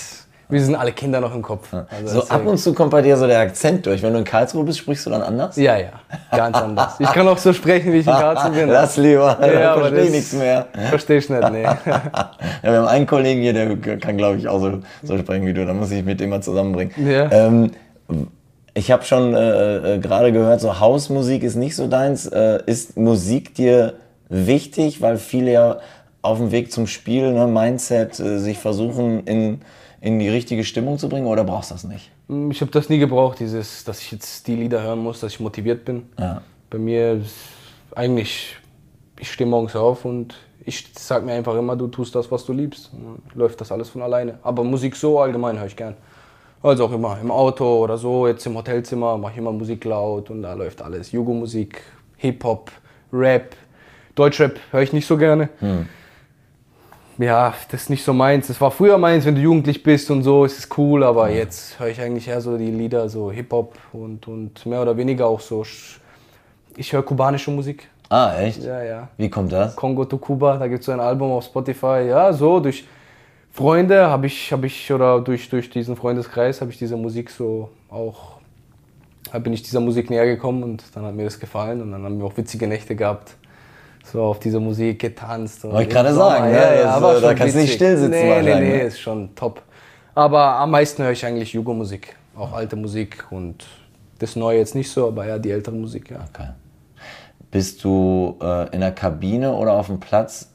[0.49, 1.73] Wir sind alle Kinder noch im Kopf.
[1.73, 4.03] Also So ab und zu kommt bei dir so der Akzent durch.
[4.03, 5.57] Wenn du in Karlsruhe bist, sprichst du dann anders?
[5.57, 5.93] Ja, ja,
[6.31, 6.97] ganz anders.
[6.99, 8.69] Ich kann auch so sprechen, wie ich in Karlsruhe bin.
[8.69, 10.67] Lass lieber, Ja, ja, verstehe nichts mehr.
[10.91, 11.63] Verstehe ich nicht, nee.
[11.87, 15.55] Ja, wir haben einen Kollegen hier, der kann, glaube ich, auch so, so sprechen wie
[15.55, 15.65] du.
[15.65, 16.93] Da muss ich mit dem mal zusammenbringen.
[16.99, 17.33] Ja.
[17.33, 17.71] Ähm,
[18.75, 22.27] ich habe schon äh, äh, gerade gehört, so Hausmusik ist nicht so deins.
[22.27, 23.95] Äh, ist Musik dir
[24.29, 25.77] wichtig, weil viele ja
[26.23, 29.61] auf dem Weg zum Spiel, ne, Mindset, äh, sich versuchen in,
[30.01, 32.11] in die richtige Stimmung zu bringen oder brauchst du das nicht?
[32.51, 35.41] Ich habe das nie gebraucht, dieses, dass ich jetzt die Lieder hören muss, dass ich
[35.41, 36.05] motiviert bin.
[36.19, 36.41] Ja.
[36.71, 37.35] Bei mir ist
[37.95, 38.57] eigentlich,
[39.19, 42.53] ich stehe morgens auf und ich sag mir einfach immer, du tust das, was du
[42.53, 42.91] liebst.
[42.93, 44.39] Dann läuft das alles von alleine.
[44.43, 45.97] Aber Musik so allgemein höre ich gern.
[46.63, 50.31] Also auch immer im Auto oder so, jetzt im Hotelzimmer mache ich immer Musik laut
[50.31, 51.11] und da läuft alles.
[51.11, 51.83] Jugo-Musik,
[52.19, 52.71] Hip-Hop,
[53.13, 53.57] Rap,
[54.15, 55.49] Deutschrap höre ich nicht so gerne.
[57.23, 58.49] Ja, das ist nicht so meins.
[58.49, 61.79] Das war früher meins, wenn du jugendlich bist und so, ist es cool, aber jetzt
[61.79, 65.39] höre ich eigentlich eher so die Lieder, so Hip-Hop und, und mehr oder weniger auch
[65.39, 65.65] so.
[66.77, 67.89] Ich höre kubanische Musik.
[68.09, 68.65] Ah, echt?
[68.65, 69.09] Ja, ja.
[69.19, 69.77] Wie kommt das?
[69.77, 72.07] Kongo to Kuba, da gibt es so ein Album auf Spotify.
[72.09, 72.85] Ja, so durch
[73.53, 77.71] Freunde habe ich, hab ich, oder durch, durch diesen Freundeskreis habe ich diese Musik so
[77.89, 78.41] auch,
[79.45, 82.19] bin ich dieser Musik näher gekommen und dann hat mir das gefallen und dann haben
[82.19, 83.37] wir auch witzige Nächte gehabt.
[84.05, 85.65] So auf diese Musik getanzt.
[85.65, 86.57] Wollte ich gerade sagen, ne?
[86.57, 88.81] ja, ja, war äh, da kannst du nicht still sitzen Nee, nee, nee, ne?
[88.83, 89.63] ist schon top.
[90.15, 93.65] Aber am meisten höre ich eigentlich Jugo-Musik, auch alte Musik und
[94.19, 96.19] das Neue jetzt nicht so, aber ja, die ältere Musik, ja.
[96.33, 96.49] Okay.
[97.51, 100.49] Bist du äh, in der Kabine oder auf dem Platz?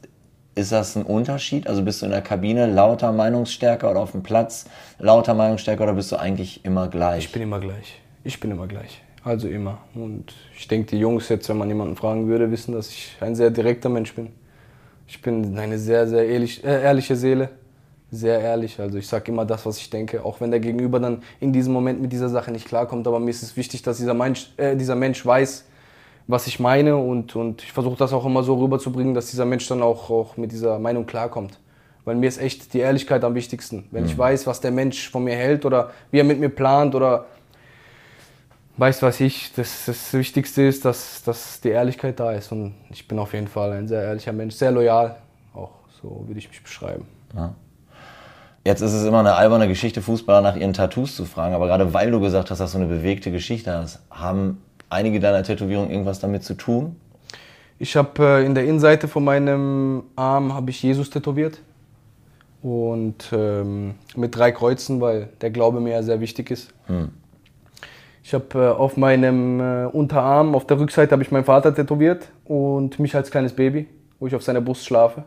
[0.55, 1.67] Ist das ein Unterschied?
[1.67, 4.65] Also bist du in der Kabine lauter Meinungsstärker oder auf dem Platz
[4.97, 7.25] lauter Meinungsstärker oder bist du eigentlich immer gleich?
[7.25, 8.01] Ich bin immer gleich.
[8.23, 9.01] Ich bin immer gleich.
[9.27, 9.79] Also immer.
[9.93, 13.35] Und ich denke, die Jungs jetzt, wenn man jemanden fragen würde, wissen, dass ich ein
[13.35, 14.29] sehr direkter Mensch bin.
[15.05, 17.49] Ich bin eine sehr, sehr ehrlich, äh, ehrliche Seele.
[18.09, 18.79] Sehr ehrlich.
[18.79, 20.23] Also ich sage immer das, was ich denke.
[20.23, 23.05] Auch wenn der Gegenüber dann in diesem Moment mit dieser Sache nicht klarkommt.
[23.05, 25.65] Aber mir ist es wichtig, dass dieser Mensch, äh, dieser Mensch weiß,
[26.27, 26.95] was ich meine.
[26.95, 30.37] Und, und ich versuche das auch immer so rüberzubringen, dass dieser Mensch dann auch, auch
[30.37, 31.59] mit dieser Meinung klarkommt.
[32.05, 33.89] Weil mir ist echt die Ehrlichkeit am wichtigsten.
[33.91, 36.95] Wenn ich weiß, was der Mensch von mir hält oder wie er mit mir plant
[36.95, 37.25] oder
[38.77, 42.51] weiß was ich, das, das Wichtigste ist, dass, dass die Ehrlichkeit da ist.
[42.51, 45.17] Und ich bin auf jeden Fall ein sehr ehrlicher Mensch, sehr loyal.
[45.53, 45.71] Auch
[46.01, 47.05] so würde ich mich beschreiben.
[48.63, 51.93] Jetzt ist es immer eine alberne Geschichte, Fußballer nach ihren Tattoos zu fragen, aber gerade
[51.93, 56.19] weil du gesagt hast, dass du eine bewegte Geschichte hast, haben einige deiner Tätowierungen irgendwas
[56.19, 56.97] damit zu tun?
[57.79, 61.61] Ich habe äh, in der Innenseite von meinem Arm habe ich Jesus tätowiert
[62.61, 66.73] und ähm, mit drei Kreuzen, weil der Glaube mir ja sehr wichtig ist.
[68.27, 72.27] Ich habe äh, auf meinem äh, Unterarm, auf der Rückseite habe ich meinen Vater tätowiert
[72.43, 73.87] und mich als kleines Baby,
[74.19, 75.23] wo ich auf seiner Brust schlafe,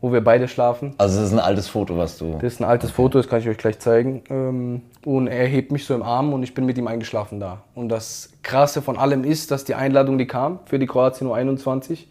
[0.00, 0.92] wo wir beide schlafen.
[0.98, 2.32] Also es ist ein altes Foto, was du...
[2.40, 4.24] Das ist ein altes Foto, das kann ich euch gleich zeigen.
[4.28, 7.62] Ähm, Und er hebt mich so im Arm und ich bin mit ihm eingeschlafen da.
[7.76, 12.06] Und das Krasse von allem ist, dass die Einladung, die kam für die Kroatien U21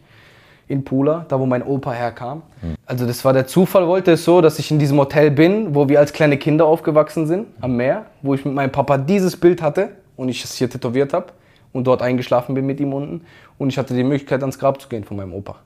[0.66, 2.40] in Pula, da wo mein Opa herkam.
[2.86, 5.90] Also das war der Zufall, wollte es so, dass ich in diesem Hotel bin, wo
[5.90, 9.60] wir als kleine Kinder aufgewachsen sind, am Meer, wo ich mit meinem Papa dieses Bild
[9.60, 11.26] hatte und ich es hier tätowiert habe
[11.72, 13.24] und dort eingeschlafen bin mit ihm unten.
[13.58, 15.56] Und ich hatte die Möglichkeit, ans Grab zu gehen von meinem Opa.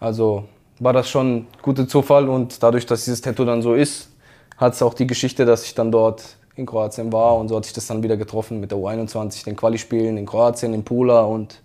[0.00, 0.44] Also
[0.80, 4.10] war das schon ein guter Zufall und dadurch, dass dieses Tattoo dann so ist,
[4.56, 7.64] hat es auch die Geschichte, dass ich dann dort in Kroatien war und so hat
[7.64, 11.60] sich das dann wieder getroffen mit der U21, den Quali-Spielen in Kroatien, in Pula und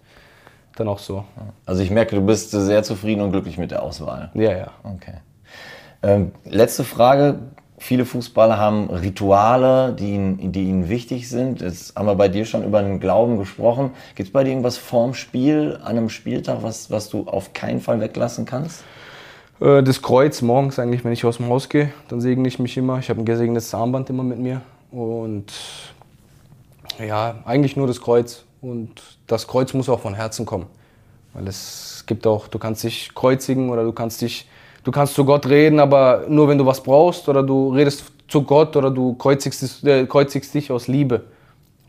[0.75, 1.25] dann auch so.
[1.65, 4.31] Also ich merke, du bist sehr zufrieden und glücklich mit der Auswahl.
[4.33, 4.71] Ja, ja.
[4.83, 5.15] Okay.
[6.01, 7.39] Ähm, letzte Frage.
[7.81, 11.61] Viele Fußballer haben Rituale, die ihnen, die ihnen wichtig sind.
[11.61, 13.91] Jetzt haben wir bei dir schon über den Glauben gesprochen.
[14.15, 17.79] Gibt es bei dir irgendwas vorm Spiel, an einem Spieltag, was, was du auf keinen
[17.79, 18.83] Fall weglassen kannst?
[19.61, 22.75] Äh, Das Kreuz morgens eigentlich, wenn ich aus dem Haus gehe, dann segne ich mich
[22.75, 22.99] immer.
[22.99, 24.61] Ich habe ein gesegnetes Armband immer mit mir.
[24.91, 25.53] Und
[26.99, 28.43] ja, eigentlich nur das Kreuz.
[28.61, 30.65] Und das Kreuz muss auch von Herzen kommen.
[31.33, 34.47] Weil es gibt auch, du kannst dich kreuzigen oder du kannst dich,
[34.83, 38.43] du kannst zu Gott reden, aber nur wenn du was brauchst oder du redest zu
[38.43, 41.23] Gott oder du kreuzigst, äh, kreuzigst dich aus Liebe.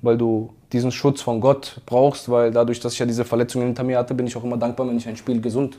[0.02, 3.84] Weil du diesen Schutz von Gott brauchst, weil dadurch, dass ich ja diese Verletzungen hinter
[3.84, 5.76] mir hatte, bin ich auch immer dankbar, wenn ich ein Spiel gesund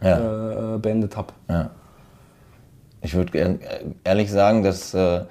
[0.00, 0.74] Ja.
[0.74, 1.32] äh, beendet habe.
[1.48, 1.70] Ja.
[3.02, 3.58] Ich würde
[4.04, 5.22] ehrlich sagen, das äh,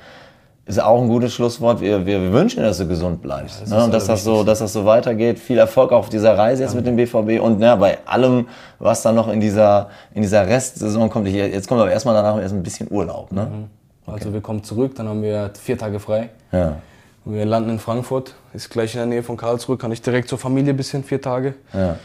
[0.66, 1.82] ist auch ein gutes Schlusswort.
[1.82, 3.62] Wir, wir, wir wünschen, dass du gesund bleibst.
[3.62, 3.84] das ne?
[3.84, 5.38] Und dass das, so, dass das so weitergeht.
[5.40, 8.48] Viel Erfolg auf dieser Reise jetzt mit dem BVB und ja, bei allem,
[8.80, 11.28] was dann noch in dieser, in dieser Restsaison kommt.
[11.28, 13.32] Ich, jetzt kommt aber erstmal danach erst ein bisschen Urlaub.
[13.32, 13.68] Ne?
[14.06, 16.30] Also wir kommen zurück, dann haben wir vier Tage frei.
[16.52, 16.78] Ja.
[17.26, 20.38] Wir landen in Frankfurt, ist gleich in der Nähe von Karlsruhe, kann ich direkt zur
[20.38, 21.56] Familie ein bisschen, vier Tage.
[21.74, 21.98] Ja.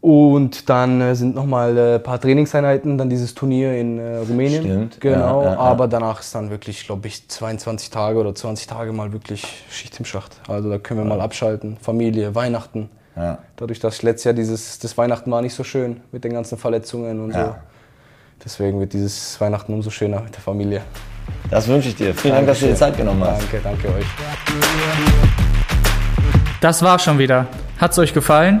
[0.00, 4.62] Und dann äh, sind nochmal ein äh, paar Trainingseinheiten, dann dieses Turnier in äh, Rumänien.
[4.62, 5.58] Stimmt, Genau, ja, ja, ja.
[5.58, 9.98] aber danach ist dann wirklich, glaube ich, 22 Tage oder 20 Tage mal wirklich Schicht
[9.98, 10.36] im Schacht.
[10.46, 12.90] Also da können wir mal abschalten, Familie, Weihnachten.
[13.16, 13.38] Ja.
[13.56, 17.20] Dadurch, dass letztes Jahr dieses, das Weihnachten war nicht so schön mit den ganzen Verletzungen
[17.20, 17.38] und so.
[17.38, 17.58] Ja.
[18.44, 20.82] Deswegen wird dieses Weihnachten umso schöner mit der Familie.
[21.50, 22.14] Das wünsche ich dir.
[22.14, 23.42] Vielen Dank, dass du dir Zeit genommen hast.
[23.42, 24.06] Danke, danke euch.
[26.60, 27.46] Das war's schon wieder.
[27.78, 28.60] Hat's euch gefallen?